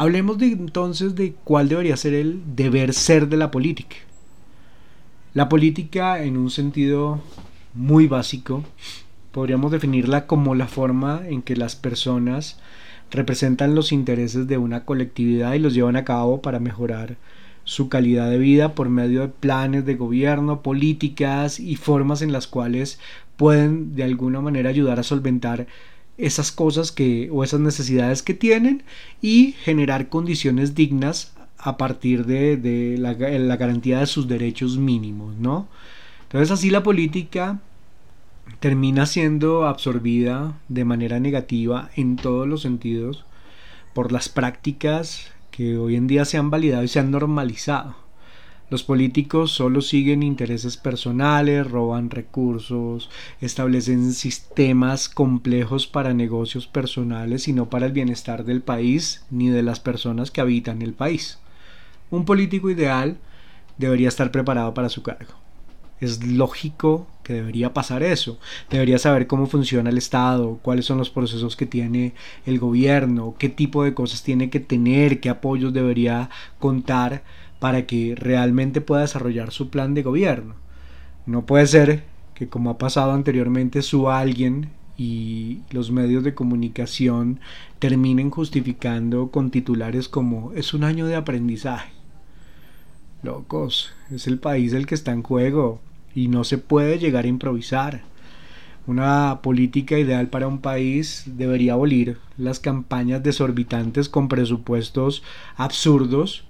Hablemos 0.00 0.40
entonces 0.40 1.14
de 1.14 1.34
cuál 1.44 1.68
debería 1.68 1.94
ser 1.94 2.14
el 2.14 2.40
deber 2.56 2.94
ser 2.94 3.28
de 3.28 3.36
la 3.36 3.50
política. 3.50 3.96
La 5.34 5.50
política 5.50 6.22
en 6.22 6.38
un 6.38 6.50
sentido 6.50 7.20
muy 7.74 8.06
básico 8.06 8.64
podríamos 9.30 9.70
definirla 9.72 10.26
como 10.26 10.54
la 10.54 10.68
forma 10.68 11.20
en 11.28 11.42
que 11.42 11.54
las 11.54 11.76
personas 11.76 12.58
representan 13.10 13.74
los 13.74 13.92
intereses 13.92 14.48
de 14.48 14.56
una 14.56 14.86
colectividad 14.86 15.52
y 15.52 15.58
los 15.58 15.74
llevan 15.74 15.96
a 15.96 16.04
cabo 16.04 16.40
para 16.40 16.60
mejorar 16.60 17.18
su 17.64 17.90
calidad 17.90 18.30
de 18.30 18.38
vida 18.38 18.74
por 18.74 18.88
medio 18.88 19.20
de 19.20 19.28
planes 19.28 19.84
de 19.84 19.96
gobierno, 19.96 20.62
políticas 20.62 21.60
y 21.60 21.76
formas 21.76 22.22
en 22.22 22.32
las 22.32 22.46
cuales 22.46 22.98
pueden 23.36 23.94
de 23.96 24.04
alguna 24.04 24.40
manera 24.40 24.70
ayudar 24.70 24.98
a 24.98 25.02
solventar 25.02 25.66
esas 26.20 26.52
cosas 26.52 26.92
que 26.92 27.28
o 27.32 27.44
esas 27.44 27.60
necesidades 27.60 28.22
que 28.22 28.34
tienen 28.34 28.82
y 29.22 29.52
generar 29.64 30.08
condiciones 30.08 30.74
dignas 30.74 31.34
a 31.58 31.76
partir 31.76 32.26
de, 32.26 32.96
la, 32.98 33.12
la, 33.12 33.56
garantía 33.56 34.00
de 34.00 34.06
sus 34.06 34.28
derechos 34.28 34.78
mínimos, 34.78 35.36
¿no? 35.36 35.68
Entonces 36.22 36.50
así 36.50 36.70
la 36.70 36.82
política 36.82 37.60
termina 38.60 39.06
siendo 39.06 39.66
absorbida 39.66 40.58
de 40.68 40.84
manera 40.84 41.20
negativa 41.20 41.90
en 41.96 42.16
todos 42.16 42.48
los 42.48 42.62
sentidos 42.62 43.24
por 43.94 44.12
las 44.12 44.28
prácticas 44.28 45.32
que 45.50 45.76
hoy 45.76 45.96
en 45.96 46.06
día 46.06 46.24
se 46.24 46.38
han 46.38 46.50
validado 46.50 46.82
y 46.82 46.88
se 46.88 47.00
han 47.00 47.10
normalizado. 47.10 47.96
Los 48.70 48.84
políticos 48.84 49.50
solo 49.50 49.80
siguen 49.82 50.22
intereses 50.22 50.76
personales, 50.76 51.68
roban 51.68 52.08
recursos, 52.08 53.10
establecen 53.40 54.12
sistemas 54.12 55.08
complejos 55.08 55.86
para 55.86 56.14
negocios 56.14 56.66
personales 56.66 57.48
y 57.48 57.52
no 57.52 57.68
para 57.68 57.86
el 57.86 57.92
bienestar 57.92 58.44
del 58.44 58.62
país 58.62 59.24
ni 59.30 59.48
de 59.48 59.62
las 59.62 59.80
personas 59.80 60.30
que 60.30 60.40
habitan 60.40 60.82
el 60.82 60.94
país. 60.94 61.38
Un 62.10 62.24
político 62.24 62.70
ideal 62.70 63.18
debería 63.76 64.08
estar 64.08 64.30
preparado 64.30 64.72
para 64.72 64.88
su 64.88 65.02
cargo 65.02 65.34
es 66.00 66.24
lógico 66.24 67.06
que 67.22 67.34
debería 67.34 67.74
pasar 67.74 68.02
eso. 68.02 68.38
Debería 68.70 68.98
saber 68.98 69.26
cómo 69.26 69.46
funciona 69.46 69.90
el 69.90 69.98
Estado, 69.98 70.58
cuáles 70.62 70.86
son 70.86 70.98
los 70.98 71.10
procesos 71.10 71.56
que 71.56 71.66
tiene 71.66 72.14
el 72.46 72.58
gobierno, 72.58 73.34
qué 73.38 73.48
tipo 73.48 73.84
de 73.84 73.94
cosas 73.94 74.22
tiene 74.22 74.50
que 74.50 74.60
tener, 74.60 75.20
qué 75.20 75.28
apoyos 75.28 75.72
debería 75.72 76.30
contar 76.58 77.22
para 77.60 77.86
que 77.86 78.16
realmente 78.16 78.80
pueda 78.80 79.02
desarrollar 79.02 79.52
su 79.52 79.70
plan 79.70 79.94
de 79.94 80.02
gobierno. 80.02 80.54
No 81.26 81.46
puede 81.46 81.66
ser 81.68 82.02
que 82.34 82.48
como 82.48 82.70
ha 82.70 82.78
pasado 82.78 83.12
anteriormente 83.12 83.82
suba 83.82 84.18
alguien 84.18 84.70
y 84.96 85.60
los 85.70 85.90
medios 85.90 86.24
de 86.24 86.34
comunicación 86.34 87.38
terminen 87.78 88.30
justificando 88.30 89.30
con 89.30 89.50
titulares 89.50 90.08
como 90.08 90.52
es 90.54 90.74
un 90.74 90.84
año 90.84 91.06
de 91.06 91.16
aprendizaje. 91.16 91.92
Locos, 93.22 93.92
es 94.10 94.26
el 94.26 94.38
país 94.38 94.72
el 94.72 94.86
que 94.86 94.94
está 94.94 95.12
en 95.12 95.22
juego 95.22 95.80
y 96.14 96.28
no 96.28 96.44
se 96.44 96.58
puede 96.58 96.98
llegar 96.98 97.26
a 97.26 97.28
improvisar. 97.28 98.02
Una 98.86 99.40
política 99.42 99.98
ideal 99.98 100.28
para 100.28 100.48
un 100.48 100.60
país 100.60 101.24
debería 101.26 101.74
abolir 101.74 102.16
las 102.38 102.58
campañas 102.58 103.22
desorbitantes 103.22 104.08
con 104.08 104.28
presupuestos 104.28 105.22
absurdos 105.56 106.44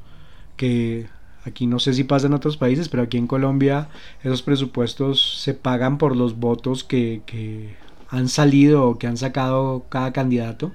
que 0.60 1.06
aquí 1.46 1.66
no 1.66 1.78
sé 1.78 1.94
si 1.94 2.04
pasa 2.04 2.26
en 2.26 2.34
otros 2.34 2.58
países, 2.58 2.90
pero 2.90 3.02
aquí 3.02 3.16
en 3.16 3.26
Colombia 3.26 3.88
esos 4.22 4.42
presupuestos 4.42 5.40
se 5.40 5.54
pagan 5.54 5.96
por 5.96 6.14
los 6.14 6.38
votos 6.38 6.84
que, 6.84 7.22
que 7.24 7.76
han 8.10 8.28
salido 8.28 8.86
o 8.86 8.98
que 8.98 9.06
han 9.06 9.16
sacado 9.16 9.86
cada 9.88 10.12
candidato. 10.12 10.72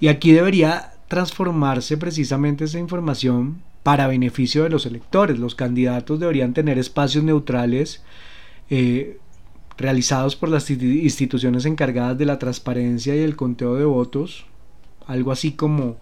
Y 0.00 0.08
aquí 0.08 0.32
debería 0.32 0.94
transformarse 1.06 1.96
precisamente 1.96 2.64
esa 2.64 2.80
información 2.80 3.62
para 3.84 4.08
beneficio 4.08 4.64
de 4.64 4.70
los 4.70 4.84
electores. 4.84 5.38
Los 5.38 5.54
candidatos 5.54 6.18
deberían 6.18 6.52
tener 6.52 6.76
espacios 6.76 7.22
neutrales 7.22 8.02
eh, 8.70 9.18
realizados 9.76 10.34
por 10.34 10.48
las 10.48 10.68
instituciones 10.70 11.66
encargadas 11.66 12.18
de 12.18 12.26
la 12.26 12.40
transparencia 12.40 13.14
y 13.14 13.20
el 13.20 13.36
conteo 13.36 13.76
de 13.76 13.84
votos, 13.84 14.44
algo 15.06 15.30
así 15.30 15.52
como 15.52 15.98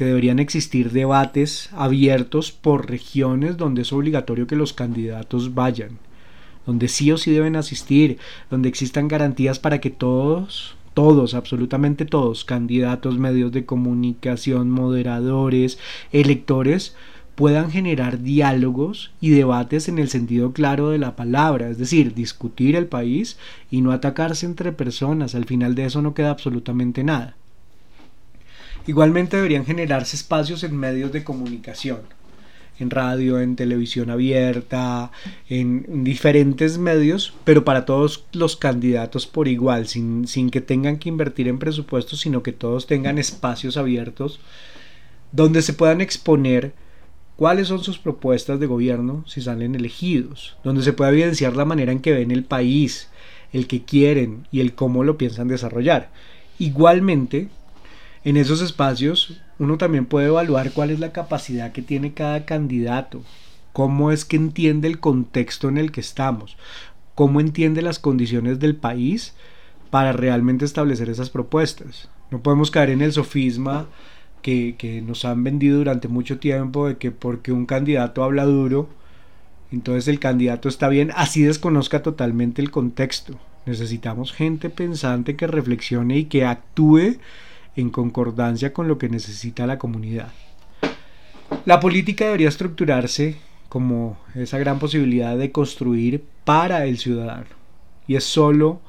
que 0.00 0.06
deberían 0.06 0.38
existir 0.38 0.92
debates 0.92 1.68
abiertos 1.74 2.52
por 2.52 2.88
regiones 2.88 3.58
donde 3.58 3.82
es 3.82 3.92
obligatorio 3.92 4.46
que 4.46 4.56
los 4.56 4.72
candidatos 4.72 5.54
vayan, 5.54 5.98
donde 6.64 6.88
sí 6.88 7.12
o 7.12 7.18
sí 7.18 7.30
deben 7.30 7.54
asistir, 7.54 8.16
donde 8.48 8.70
existan 8.70 9.08
garantías 9.08 9.58
para 9.58 9.78
que 9.78 9.90
todos 9.90 10.74
todos, 10.94 11.34
absolutamente 11.34 12.06
todos, 12.06 12.46
candidatos, 12.46 13.18
medios 13.18 13.52
de 13.52 13.66
comunicación, 13.66 14.70
moderadores, 14.70 15.78
electores, 16.12 16.96
puedan 17.34 17.70
generar 17.70 18.22
diálogos 18.22 19.10
y 19.20 19.28
debates 19.28 19.90
en 19.90 19.98
el 19.98 20.08
sentido 20.08 20.54
claro 20.54 20.88
de 20.88 20.98
la 20.98 21.14
palabra, 21.14 21.68
es 21.68 21.76
decir, 21.76 22.14
discutir 22.14 22.74
el 22.74 22.86
país 22.86 23.36
y 23.70 23.82
no 23.82 23.92
atacarse 23.92 24.46
entre 24.46 24.72
personas, 24.72 25.34
al 25.34 25.44
final 25.44 25.74
de 25.74 25.84
eso 25.84 26.00
no 26.00 26.14
queda 26.14 26.30
absolutamente 26.30 27.04
nada. 27.04 27.36
Igualmente 28.90 29.36
deberían 29.36 29.64
generarse 29.64 30.16
espacios 30.16 30.64
en 30.64 30.76
medios 30.76 31.12
de 31.12 31.22
comunicación, 31.22 32.00
en 32.80 32.90
radio, 32.90 33.38
en 33.38 33.54
televisión 33.54 34.10
abierta, 34.10 35.12
en 35.48 36.02
diferentes 36.02 36.76
medios, 36.76 37.32
pero 37.44 37.64
para 37.64 37.84
todos 37.84 38.24
los 38.32 38.56
candidatos 38.56 39.28
por 39.28 39.46
igual, 39.46 39.86
sin, 39.86 40.26
sin 40.26 40.50
que 40.50 40.60
tengan 40.60 40.98
que 40.98 41.08
invertir 41.08 41.46
en 41.46 41.60
presupuestos, 41.60 42.18
sino 42.18 42.42
que 42.42 42.50
todos 42.50 42.88
tengan 42.88 43.18
espacios 43.18 43.76
abiertos 43.76 44.40
donde 45.30 45.62
se 45.62 45.72
puedan 45.72 46.00
exponer 46.00 46.72
cuáles 47.36 47.68
son 47.68 47.84
sus 47.84 48.00
propuestas 48.00 48.58
de 48.58 48.66
gobierno 48.66 49.22
si 49.28 49.40
salen 49.40 49.76
elegidos, 49.76 50.56
donde 50.64 50.82
se 50.82 50.92
puede 50.92 51.12
evidenciar 51.12 51.54
la 51.54 51.64
manera 51.64 51.92
en 51.92 52.00
que 52.00 52.12
ven 52.12 52.32
el 52.32 52.42
país, 52.42 53.08
el 53.52 53.68
que 53.68 53.84
quieren 53.84 54.48
y 54.50 54.58
el 54.58 54.74
cómo 54.74 55.04
lo 55.04 55.16
piensan 55.16 55.46
desarrollar. 55.46 56.10
Igualmente, 56.58 57.50
en 58.24 58.36
esos 58.36 58.60
espacios 58.60 59.40
uno 59.58 59.78
también 59.78 60.06
puede 60.06 60.28
evaluar 60.28 60.72
cuál 60.72 60.90
es 60.90 61.00
la 61.00 61.12
capacidad 61.12 61.72
que 61.72 61.82
tiene 61.82 62.14
cada 62.14 62.44
candidato, 62.44 63.22
cómo 63.72 64.10
es 64.10 64.24
que 64.24 64.36
entiende 64.36 64.88
el 64.88 65.00
contexto 65.00 65.68
en 65.68 65.78
el 65.78 65.92
que 65.92 66.00
estamos, 66.00 66.56
cómo 67.14 67.40
entiende 67.40 67.82
las 67.82 67.98
condiciones 67.98 68.58
del 68.58 68.76
país 68.76 69.34
para 69.90 70.12
realmente 70.12 70.64
establecer 70.64 71.10
esas 71.10 71.30
propuestas. 71.30 72.08
No 72.30 72.42
podemos 72.42 72.70
caer 72.70 72.90
en 72.90 73.02
el 73.02 73.12
sofisma 73.12 73.86
que, 74.40 74.76
que, 74.78 75.02
nos 75.02 75.24
han 75.24 75.44
vendido 75.44 75.78
durante 75.78 76.08
mucho 76.08 76.38
tiempo 76.38 76.88
de 76.88 76.96
que 76.96 77.10
porque 77.10 77.52
un 77.52 77.66
candidato 77.66 78.24
habla 78.24 78.44
duro, 78.44 78.88
entonces 79.72 80.08
el 80.08 80.18
candidato 80.18 80.68
está 80.68 80.88
bien, 80.88 81.12
así 81.14 81.42
desconozca 81.42 82.02
totalmente 82.02 82.62
el 82.62 82.70
contexto. 82.70 83.38
Necesitamos 83.66 84.32
gente 84.32 84.70
pensante 84.70 85.36
que 85.36 85.46
reflexione 85.46 86.16
y 86.16 86.24
que 86.24 86.46
actúe 86.46 87.18
en 87.76 87.90
concordancia 87.90 88.72
con 88.72 88.88
lo 88.88 88.98
que 88.98 89.08
necesita 89.08 89.66
la 89.66 89.78
comunidad. 89.78 90.32
La 91.64 91.80
política 91.80 92.26
debería 92.26 92.48
estructurarse 92.48 93.36
como 93.68 94.18
esa 94.34 94.58
gran 94.58 94.78
posibilidad 94.78 95.36
de 95.36 95.52
construir 95.52 96.24
para 96.44 96.86
el 96.86 96.98
ciudadano. 96.98 97.46
Y 98.06 98.16
es 98.16 98.24
solo 98.24 98.80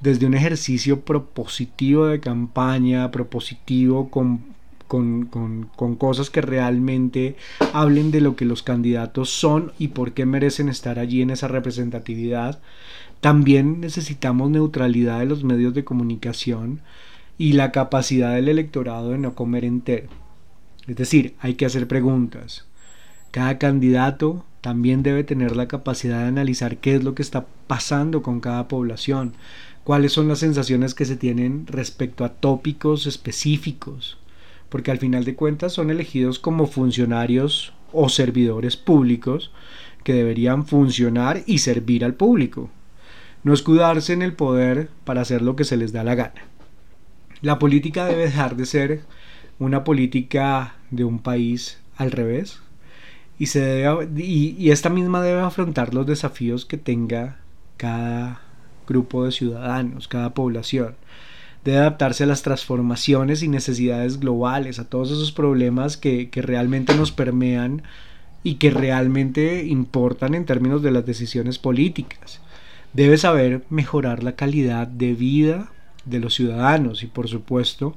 desde 0.00 0.26
un 0.26 0.34
ejercicio 0.34 1.00
propositivo 1.00 2.06
de 2.06 2.20
campaña, 2.20 3.10
propositivo 3.10 4.10
con, 4.10 4.40
con, 4.86 5.26
con, 5.26 5.96
cosas 5.96 6.30
que 6.30 6.40
realmente 6.40 7.36
hablen 7.72 8.10
de 8.10 8.20
lo 8.20 8.36
que 8.36 8.44
los 8.44 8.62
candidatos 8.62 9.30
son 9.30 9.72
y 9.78 9.88
por 9.88 10.12
qué 10.12 10.24
merecen 10.24 10.68
estar 10.68 10.98
allí 10.98 11.22
en 11.22 11.30
esa 11.30 11.48
representatividad. 11.48 12.60
También 13.20 13.80
necesitamos 13.80 14.50
neutralidad 14.50 15.18
de 15.18 15.26
los 15.26 15.42
medios 15.42 15.74
de 15.74 15.84
comunicación 15.84 16.80
y 17.38 17.52
la 17.52 17.70
capacidad 17.70 18.34
del 18.34 18.48
electorado 18.48 19.10
de 19.10 19.18
no 19.18 19.34
comer 19.34 19.64
entero. 19.64 20.08
Es 20.88 20.96
decir, 20.96 21.34
hay 21.38 21.54
que 21.54 21.66
hacer 21.66 21.86
preguntas. 21.86 22.66
Cada 23.30 23.58
candidato 23.58 24.44
también 24.60 25.02
debe 25.04 25.22
tener 25.22 25.54
la 25.54 25.68
capacidad 25.68 26.22
de 26.22 26.28
analizar 26.28 26.78
qué 26.78 26.96
es 26.96 27.04
lo 27.04 27.14
que 27.14 27.22
está 27.22 27.46
pasando 27.68 28.22
con 28.22 28.40
cada 28.40 28.66
población, 28.66 29.34
cuáles 29.84 30.12
son 30.12 30.26
las 30.28 30.40
sensaciones 30.40 30.94
que 30.94 31.04
se 31.04 31.16
tienen 31.16 31.66
respecto 31.68 32.24
a 32.24 32.34
tópicos 32.34 33.06
específicos, 33.06 34.18
porque 34.68 34.90
al 34.90 34.98
final 34.98 35.24
de 35.24 35.36
cuentas 35.36 35.72
son 35.72 35.90
elegidos 35.90 36.38
como 36.38 36.66
funcionarios 36.66 37.72
o 37.92 38.08
servidores 38.08 38.76
públicos 38.76 39.52
que 40.02 40.12
deberían 40.12 40.66
funcionar 40.66 41.42
y 41.46 41.58
servir 41.58 42.04
al 42.04 42.14
público, 42.14 42.68
no 43.44 43.54
escudarse 43.54 44.12
en 44.12 44.22
el 44.22 44.32
poder 44.32 44.88
para 45.04 45.20
hacer 45.20 45.42
lo 45.42 45.54
que 45.54 45.64
se 45.64 45.76
les 45.76 45.92
da 45.92 46.02
la 46.02 46.16
gana. 46.16 46.57
La 47.40 47.58
política 47.58 48.04
debe 48.06 48.22
dejar 48.22 48.56
de 48.56 48.66
ser 48.66 49.00
una 49.58 49.84
política 49.84 50.74
de 50.90 51.04
un 51.04 51.20
país 51.20 51.78
al 51.96 52.10
revés 52.10 52.60
y, 53.38 53.46
se 53.46 53.60
debe, 53.60 54.08
y, 54.20 54.70
esta 54.70 54.88
misma 54.88 55.22
debe 55.22 55.40
afrontar 55.40 55.94
los 55.94 56.06
desafíos 56.06 56.64
que 56.64 56.76
tenga 56.76 57.38
cada 57.76 58.40
grupo 58.88 59.24
de 59.24 59.32
ciudadanos, 59.32 60.08
cada 60.08 60.34
población. 60.34 60.96
Debe 61.64 61.78
adaptarse 61.78 62.24
a 62.24 62.26
las 62.26 62.42
transformaciones 62.42 63.42
y 63.42 63.48
necesidades 63.48 64.18
globales, 64.18 64.80
a 64.80 64.88
todos 64.88 65.10
esos 65.10 65.30
problemas 65.30 65.96
que, 65.96 66.30
que 66.30 66.42
realmente 66.42 66.96
nos 66.96 67.12
permean 67.12 67.82
y 68.42 68.54
que 68.54 68.70
realmente 68.70 69.64
importan 69.66 70.34
en 70.34 70.44
términos 70.44 70.82
de 70.82 70.90
las 70.90 71.06
decisiones 71.06 71.58
políticas. 71.58 72.40
Debe 72.92 73.18
saber 73.18 73.64
mejorar 73.70 74.24
la 74.24 74.32
calidad 74.32 74.88
de 74.88 75.14
vida 75.14 75.70
de 76.04 76.20
los 76.20 76.34
ciudadanos 76.34 77.02
y 77.02 77.06
por 77.06 77.28
supuesto 77.28 77.94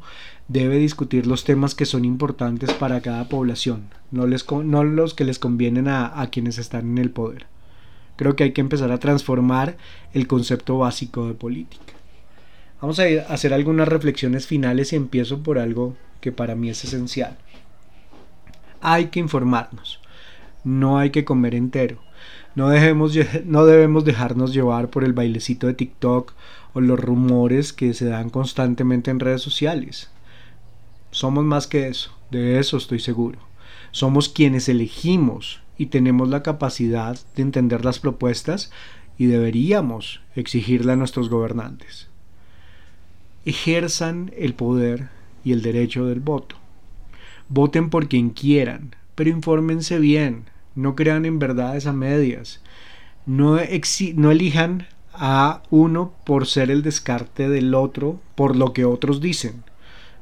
debe 0.48 0.78
discutir 0.78 1.28
los 1.28 1.44
temas 1.44 1.76
que 1.76 1.86
son 1.86 2.04
importantes 2.04 2.74
para 2.74 3.02
cada 3.02 3.30
población, 3.30 3.84
no, 4.12 4.28
les, 4.28 4.46
no 4.52 4.84
los 4.84 5.14
que 5.14 5.24
les 5.24 5.40
convienen 5.40 5.88
a, 5.88 6.20
a 6.22 6.30
quienes 6.30 6.58
están 6.58 6.92
en 6.92 6.98
el 6.98 7.12
poder. 7.12 7.48
Creo 8.18 8.36
que 8.36 8.44
hay 8.44 8.52
que 8.52 8.62
empezar 8.62 8.92
a 8.92 9.00
transformar 9.00 9.78
el 10.14 10.28
concepto 10.28 10.78
básico 10.78 11.28
de 11.28 11.34
política. 11.34 11.94
Vamos 12.82 13.00
a, 13.00 13.04
hacer 13.30 13.54
algunas 13.54 13.88
reflexiones 13.88 14.48
finales 14.48 14.92
y 14.92 14.96
empiezo 14.96 15.44
por 15.44 15.60
algo 15.60 15.96
que 16.20 16.32
para 16.32 16.56
mí 16.56 16.70
es 16.70 16.84
esencial. 16.84 17.38
Hay 18.82 19.08
que 19.08 19.20
informarnos, 19.20 20.00
no 20.64 20.98
hay 20.98 21.12
que 21.12 21.24
comer 21.24 21.54
entero. 21.54 22.00
No, 22.56 22.70
dejemos, 22.70 23.14
no 23.46 23.66
debemos 23.66 24.04
dejarnos 24.04 24.54
llevar 24.54 24.90
por 24.90 25.04
el 25.04 25.14
bailecito 25.14 25.68
de 25.68 25.76
TikTok 25.76 26.34
o 26.74 26.82
los 26.82 27.00
rumores 27.00 27.74
que 27.74 27.94
se 27.94 28.06
dan 28.06 28.30
constantemente 28.30 29.12
en 29.12 29.20
redes 29.20 29.42
sociales. 29.42 30.10
Somos 31.12 31.44
más 31.44 31.68
que 31.68 31.88
eso, 31.88 32.16
de 32.30 32.60
eso 32.60 32.78
estoy 32.78 33.00
seguro. 33.00 33.40
Somos 33.92 34.30
quienes 34.30 34.70
elegimos 34.70 35.62
y 35.78 35.88
tenemos 35.88 36.30
la 36.30 36.44
capacidad 36.44 37.20
de 37.36 37.42
entender 37.42 37.84
las 37.84 38.00
propuestas 38.00 38.72
y 39.18 39.26
deberíamos 39.26 40.22
exigirle 40.36 40.94
a 40.94 40.96
nuestros 40.96 41.30
gobernantes. 41.30 42.08
Ejerzan 43.46 44.32
el 44.38 44.54
poder 44.54 45.10
y 45.44 45.52
el 45.52 45.62
derecho 45.62 46.06
del 46.06 46.20
voto. 46.20 46.56
Voten 47.50 47.90
por 47.90 48.08
quien 48.08 48.30
quieran, 48.30 48.96
pero 49.16 49.30
infórmense 49.30 50.00
bien, 50.00 50.46
no 50.76 50.96
crean 50.96 51.26
en 51.26 51.40
verdades 51.40 51.86
a 51.86 51.94
medias, 51.94 52.62
no, 53.26 53.58
no 54.16 54.32
elijan 54.32 54.88
a 55.14 55.62
uno 55.70 56.14
por 56.24 56.48
ser 56.48 56.72
el 56.72 56.84
descarte 56.84 57.50
del 57.50 57.74
otro 57.74 58.20
por 58.36 58.56
lo 58.56 58.74
que 58.74 58.86
otros 58.86 59.22
dicen. 59.22 59.64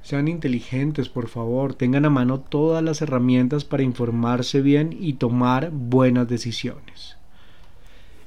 Sean 0.01 0.27
inteligentes, 0.27 1.09
por 1.09 1.27
favor, 1.27 1.73
tengan 1.73 2.05
a 2.05 2.09
mano 2.09 2.39
todas 2.39 2.83
las 2.83 3.01
herramientas 3.01 3.65
para 3.65 3.83
informarse 3.83 4.61
bien 4.61 4.95
y 4.99 5.13
tomar 5.13 5.71
buenas 5.71 6.27
decisiones. 6.27 7.17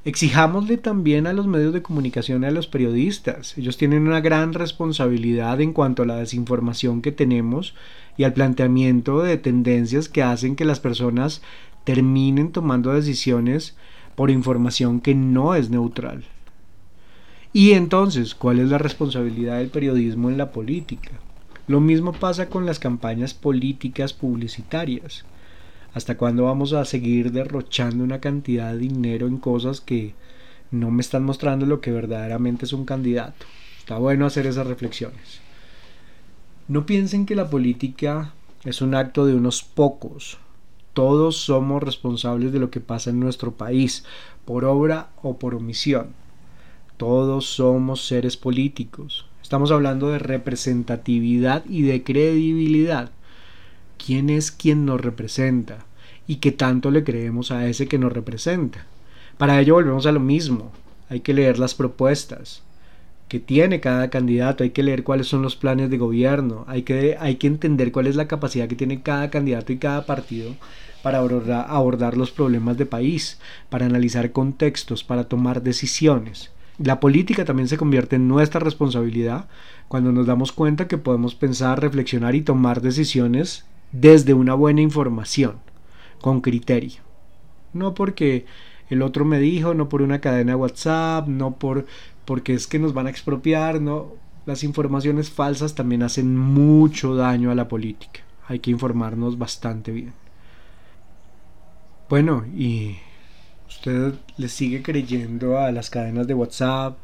Exijámosle 0.04 0.78
también 0.78 1.28
a 1.28 1.32
los 1.32 1.46
medios 1.46 1.72
de 1.72 1.82
comunicación 1.82 2.42
y 2.42 2.46
a 2.46 2.50
los 2.50 2.66
periodistas. 2.66 3.56
Ellos 3.56 3.76
tienen 3.76 4.06
una 4.06 4.20
gran 4.20 4.52
responsabilidad 4.52 5.60
en 5.60 5.72
cuanto 5.72 6.02
a 6.02 6.06
la 6.06 6.16
desinformación 6.16 7.02
que 7.02 7.12
tenemos 7.12 7.74
y 8.16 8.24
al 8.24 8.32
planteamiento 8.32 9.22
de 9.22 9.38
tendencias 9.38 10.08
que 10.08 10.24
hacen 10.24 10.56
que 10.56 10.64
las 10.64 10.80
personas 10.80 11.40
terminen 11.84 12.50
tomando 12.50 12.92
decisiones 12.92 13.76
por 14.16 14.30
información 14.30 15.00
que 15.00 15.14
no 15.14 15.54
es 15.54 15.70
neutral. 15.70 16.24
Y 17.54 17.72
entonces, 17.72 18.34
¿cuál 18.34 18.60
es 18.60 18.70
la 18.70 18.78
responsabilidad 18.78 19.58
del 19.58 19.68
periodismo 19.68 20.30
en 20.30 20.38
la 20.38 20.52
política? 20.52 21.10
Lo 21.66 21.80
mismo 21.80 22.14
pasa 22.14 22.48
con 22.48 22.64
las 22.64 22.78
campañas 22.78 23.34
políticas 23.34 24.14
publicitarias. 24.14 25.26
¿Hasta 25.92 26.16
cuándo 26.16 26.44
vamos 26.44 26.72
a 26.72 26.86
seguir 26.86 27.30
derrochando 27.30 28.04
una 28.04 28.20
cantidad 28.20 28.72
de 28.72 28.78
dinero 28.78 29.26
en 29.26 29.36
cosas 29.36 29.82
que 29.82 30.14
no 30.70 30.90
me 30.90 31.02
están 31.02 31.24
mostrando 31.24 31.66
lo 31.66 31.82
que 31.82 31.92
verdaderamente 31.92 32.64
es 32.64 32.72
un 32.72 32.86
candidato? 32.86 33.44
Está 33.78 33.98
bueno 33.98 34.24
hacer 34.24 34.46
esas 34.46 34.66
reflexiones. 34.66 35.40
No 36.68 36.86
piensen 36.86 37.26
que 37.26 37.36
la 37.36 37.50
política 37.50 38.32
es 38.64 38.80
un 38.80 38.94
acto 38.94 39.26
de 39.26 39.34
unos 39.34 39.62
pocos. 39.62 40.38
Todos 40.94 41.36
somos 41.36 41.82
responsables 41.82 42.50
de 42.52 42.60
lo 42.60 42.70
que 42.70 42.80
pasa 42.80 43.10
en 43.10 43.20
nuestro 43.20 43.52
país, 43.52 44.04
por 44.46 44.64
obra 44.64 45.10
o 45.22 45.36
por 45.36 45.54
omisión. 45.54 46.21
Todos 47.02 47.46
somos 47.46 48.06
seres 48.06 48.36
políticos. 48.36 49.26
Estamos 49.42 49.72
hablando 49.72 50.10
de 50.10 50.20
representatividad 50.20 51.64
y 51.68 51.82
de 51.82 52.04
credibilidad. 52.04 53.10
¿Quién 53.98 54.30
es 54.30 54.52
quien 54.52 54.86
nos 54.86 55.00
representa? 55.00 55.84
¿Y 56.28 56.36
qué 56.36 56.52
tanto 56.52 56.92
le 56.92 57.02
creemos 57.02 57.50
a 57.50 57.66
ese 57.66 57.88
que 57.88 57.98
nos 57.98 58.12
representa? 58.12 58.86
Para 59.36 59.60
ello 59.60 59.74
volvemos 59.74 60.06
a 60.06 60.12
lo 60.12 60.20
mismo. 60.20 60.70
Hay 61.08 61.18
que 61.18 61.34
leer 61.34 61.58
las 61.58 61.74
propuestas 61.74 62.62
que 63.26 63.40
tiene 63.40 63.80
cada 63.80 64.08
candidato, 64.08 64.62
hay 64.62 64.70
que 64.70 64.84
leer 64.84 65.02
cuáles 65.02 65.26
son 65.26 65.42
los 65.42 65.56
planes 65.56 65.90
de 65.90 65.98
gobierno, 65.98 66.64
hay 66.68 66.82
que, 66.82 67.16
hay 67.18 67.34
que 67.34 67.48
entender 67.48 67.90
cuál 67.90 68.06
es 68.06 68.14
la 68.14 68.28
capacidad 68.28 68.68
que 68.68 68.76
tiene 68.76 69.02
cada 69.02 69.28
candidato 69.28 69.72
y 69.72 69.78
cada 69.78 70.06
partido 70.06 70.54
para 71.02 71.18
abordar, 71.18 71.66
abordar 71.68 72.16
los 72.16 72.30
problemas 72.30 72.76
de 72.78 72.86
país, 72.86 73.40
para 73.70 73.86
analizar 73.86 74.30
contextos, 74.30 75.02
para 75.02 75.24
tomar 75.24 75.64
decisiones. 75.64 76.52
La 76.78 77.00
política 77.00 77.44
también 77.44 77.68
se 77.68 77.76
convierte 77.76 78.16
en 78.16 78.28
nuestra 78.28 78.60
responsabilidad 78.60 79.48
cuando 79.88 80.10
nos 80.12 80.26
damos 80.26 80.52
cuenta 80.52 80.88
que 80.88 80.98
podemos 80.98 81.34
pensar, 81.34 81.80
reflexionar 81.80 82.34
y 82.34 82.42
tomar 82.42 82.80
decisiones 82.80 83.66
desde 83.92 84.34
una 84.34 84.54
buena 84.54 84.80
información, 84.80 85.56
con 86.20 86.40
criterio. 86.40 87.02
No 87.74 87.94
porque 87.94 88.46
el 88.88 89.02
otro 89.02 89.24
me 89.24 89.38
dijo, 89.38 89.74
no 89.74 89.88
por 89.88 90.02
una 90.02 90.20
cadena 90.20 90.52
de 90.52 90.56
WhatsApp, 90.56 91.28
no 91.28 91.52
por 91.56 91.86
porque 92.24 92.54
es 92.54 92.66
que 92.66 92.78
nos 92.78 92.94
van 92.94 93.06
a 93.06 93.10
expropiar, 93.10 93.80
no. 93.80 94.12
Las 94.46 94.64
informaciones 94.64 95.30
falsas 95.30 95.74
también 95.74 96.02
hacen 96.02 96.36
mucho 96.36 97.14
daño 97.14 97.50
a 97.50 97.54
la 97.54 97.68
política. 97.68 98.20
Hay 98.48 98.58
que 98.58 98.70
informarnos 98.70 99.38
bastante 99.38 99.92
bien. 99.92 100.12
Bueno, 102.08 102.44
y 102.54 102.96
usted 103.76 104.14
le 104.36 104.48
sigue 104.48 104.82
creyendo 104.82 105.58
a 105.58 105.72
las 105.72 105.90
cadenas 105.90 106.26
de 106.26 106.34
WhatsApp, 106.34 106.98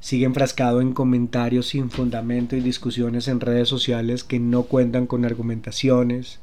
sigue 0.00 0.26
enfrascado 0.26 0.80
en 0.80 0.92
comentarios 0.92 1.68
sin 1.68 1.90
fundamento 1.90 2.54
y 2.54 2.60
discusiones 2.60 3.28
en 3.28 3.40
redes 3.40 3.68
sociales 3.68 4.22
que 4.22 4.38
no 4.38 4.64
cuentan 4.64 5.06
con 5.06 5.24
argumentaciones, 5.24 6.38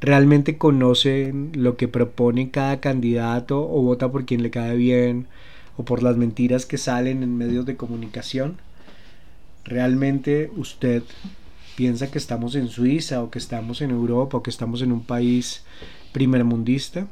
realmente 0.00 0.58
conocen 0.58 1.52
lo 1.54 1.76
que 1.76 1.88
propone 1.88 2.50
cada 2.50 2.80
candidato 2.80 3.62
o 3.62 3.82
vota 3.82 4.12
por 4.12 4.26
quien 4.26 4.42
le 4.42 4.50
cae 4.50 4.76
bien 4.76 5.26
o 5.76 5.84
por 5.84 6.02
las 6.02 6.16
mentiras 6.16 6.66
que 6.66 6.78
salen 6.78 7.22
en 7.22 7.36
medios 7.36 7.64
de 7.66 7.76
comunicación. 7.76 8.58
¿Realmente 9.64 10.50
usted 10.56 11.02
piensa 11.74 12.10
que 12.10 12.18
estamos 12.18 12.54
en 12.54 12.68
Suiza 12.68 13.22
o 13.22 13.30
que 13.30 13.38
estamos 13.38 13.80
en 13.80 13.90
Europa 13.90 14.36
o 14.36 14.42
que 14.42 14.50
estamos 14.50 14.82
en 14.82 14.92
un 14.92 15.04
país 15.04 15.64
primermundista? 16.12 17.08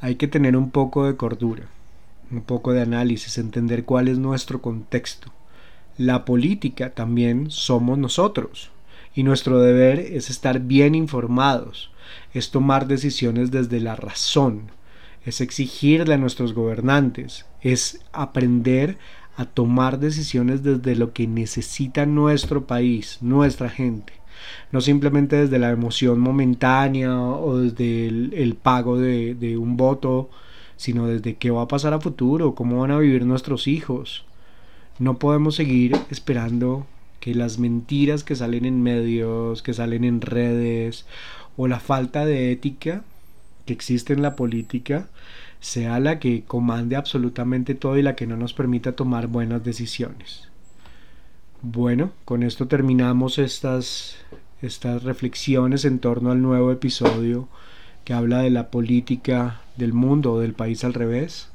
Hay 0.00 0.14
que 0.14 0.28
tener 0.28 0.56
un 0.56 0.70
poco 0.70 1.06
de 1.06 1.16
cordura, 1.16 1.64
un 2.30 2.42
poco 2.42 2.72
de 2.72 2.82
análisis, 2.82 3.36
entender 3.36 3.84
cuál 3.84 4.06
es 4.06 4.18
nuestro 4.18 4.62
contexto. 4.62 5.32
La 5.96 6.24
política 6.24 6.90
también 6.90 7.50
somos 7.50 7.98
nosotros 7.98 8.70
y 9.16 9.24
nuestro 9.24 9.60
deber 9.60 9.98
es 9.98 10.30
estar 10.30 10.60
bien 10.60 10.94
informados, 10.94 11.90
es 12.32 12.52
tomar 12.52 12.86
decisiones 12.86 13.50
desde 13.50 13.80
la 13.80 13.96
razón, 13.96 14.70
es 15.24 15.40
exigirle 15.40 16.14
a 16.14 16.18
nuestros 16.18 16.52
gobernantes, 16.52 17.46
es 17.60 18.00
aprender 18.12 18.98
a 19.36 19.46
tomar 19.46 19.98
decisiones 19.98 20.62
desde 20.62 20.94
lo 20.94 21.12
que 21.12 21.26
necesita 21.26 22.06
nuestro 22.06 22.68
país, 22.68 23.18
nuestra 23.20 23.68
gente, 23.68 24.12
no 24.72 24.80
simplemente 24.80 25.36
desde 25.36 25.58
la 25.58 25.70
emoción 25.70 26.20
momentánea 26.20 27.18
o 27.20 27.58
desde 27.58 28.08
el, 28.08 28.54
pago 28.54 28.98
de, 28.98 29.34
de 29.34 29.56
un 29.56 29.76
voto, 29.76 30.30
sino 30.76 31.06
desde 31.06 31.36
qué 31.36 31.50
va 31.50 31.62
a 31.62 31.68
pasar 31.68 31.94
a 31.94 32.00
futuro, 32.00 32.54
cómo 32.54 32.80
van 32.80 32.90
a 32.90 32.98
vivir 32.98 33.24
nuestros 33.26 33.66
hijos. 33.66 34.24
No 34.98 35.18
podemos 35.18 35.54
seguir 35.56 35.96
esperando 36.10 36.86
que 37.20 37.34
las 37.34 37.58
mentiras 37.58 38.24
que 38.24 38.36
salen 38.36 38.64
en 38.64 38.82
medios, 38.82 39.62
que 39.62 39.74
salen 39.74 40.04
en 40.04 40.20
redes, 40.20 41.06
o 41.56 41.66
la 41.66 41.80
falta 41.80 42.24
de 42.24 42.52
ética 42.52 43.02
que 43.66 43.72
existe 43.72 44.12
en 44.12 44.22
la 44.22 44.36
política, 44.36 45.08
sea 45.60 46.00
la 46.00 46.18
que 46.18 46.44
comande 46.44 46.96
absolutamente 46.96 47.74
todo 47.74 47.98
y 47.98 48.02
la 48.02 48.16
que 48.16 48.26
no 48.26 48.36
nos 48.36 48.54
permita 48.54 48.92
tomar 48.92 49.26
buenas 49.26 49.64
decisiones. 49.64 50.48
Bueno, 51.62 52.12
con 52.24 52.44
esto 52.44 52.68
terminamos 52.68 53.38
estas, 53.38 54.16
estas 54.62 55.02
reflexiones 55.02 55.84
en 55.84 55.98
torno 55.98 56.30
al 56.30 56.40
nuevo 56.40 56.70
episodio 56.70 57.48
que 58.04 58.14
habla 58.14 58.42
de 58.42 58.50
la 58.50 58.70
política 58.70 59.60
del 59.76 59.92
mundo 59.92 60.38
del 60.38 60.54
país 60.54 60.84
al 60.84 60.94
revés. 60.94 61.48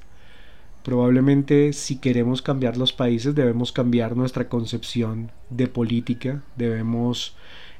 Probablemente 0.83 1.71
si 1.71 1.99
queremos 1.99 2.41
cambiar 2.41 2.75
los 2.75 2.91
países 2.91 3.33
debemos 3.33 3.71
cambiar 3.71 4.17
nuestra 4.17 4.49
concepción 4.49 5.31
de 5.49 5.67
política, 5.67 6.43
debemos 6.57 7.33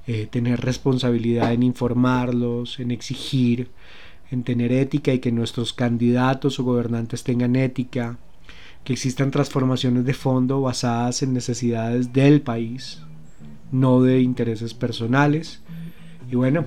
eh, 0.07 0.25
tener 0.31 0.62
responsabilidad 0.62 1.51
en 1.51 1.62
informarlos, 1.62 2.79
en 2.79 2.91
exigir, 2.91 3.67
en 4.31 4.43
tener 4.43 4.71
ética 4.71 5.13
y 5.13 5.19
que 5.19 5.33
nuestros 5.33 5.73
candidatos 5.73 6.57
o 6.57 6.63
gobernantes 6.63 7.25
tengan 7.25 7.57
ética, 7.57 8.17
que 8.83 8.93
existan 8.93 9.31
transformaciones 9.31 10.05
de 10.05 10.13
fondo 10.13 10.61
basadas 10.61 11.23
en 11.23 11.33
necesidades 11.33 12.13
del 12.13 12.41
país, 12.41 13.01
no 13.71 14.01
de 14.01 14.21
intereses 14.21 14.73
personales. 14.73 15.61
Y 16.29 16.35
bueno, 16.35 16.65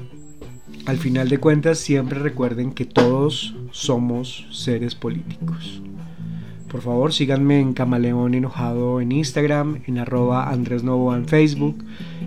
al 0.87 0.99
final 0.99 1.29
de 1.29 1.39
cuentas 1.39 1.79
siempre 1.79 2.19
recuerden 2.19 2.73
que 2.73 2.85
todos 2.85 3.55
somos 3.71 4.47
seres 4.51 4.95
políticos. 4.95 5.83
Por 6.71 6.83
favor, 6.83 7.13
síganme 7.13 7.61
en 7.61 7.75
Camaleón 7.75 8.35
Enojado 8.35 9.01
en 9.01 9.13
Instagram, 9.13 9.83
en 9.87 9.99
arroba 9.99 10.51
Andrés 10.51 10.83
Novo 10.83 11.15
en 11.15 11.27
Facebook. 11.27 11.83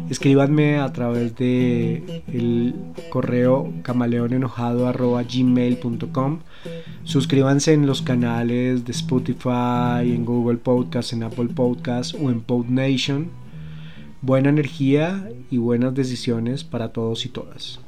Escríbanme 0.09 0.79
a 0.79 0.91
través 0.91 1.35
de 1.35 2.23
el 2.27 2.73
correo 3.11 3.71
camaleonenojado 3.83 4.87
arroba 4.87 5.23
gmail.com. 5.23 6.39
Suscríbanse 7.09 7.73
en 7.73 7.87
los 7.87 8.03
canales 8.03 8.85
de 8.85 8.91
Spotify, 8.91 10.13
en 10.13 10.25
Google 10.25 10.59
Podcast, 10.59 11.11
en 11.11 11.23
Apple 11.23 11.47
Podcast 11.47 12.13
o 12.13 12.29
en 12.29 12.41
PodNation. 12.41 13.31
Buena 14.21 14.49
energía 14.49 15.27
y 15.49 15.57
buenas 15.57 15.95
decisiones 15.95 16.63
para 16.63 16.93
todos 16.93 17.25
y 17.25 17.29
todas. 17.29 17.79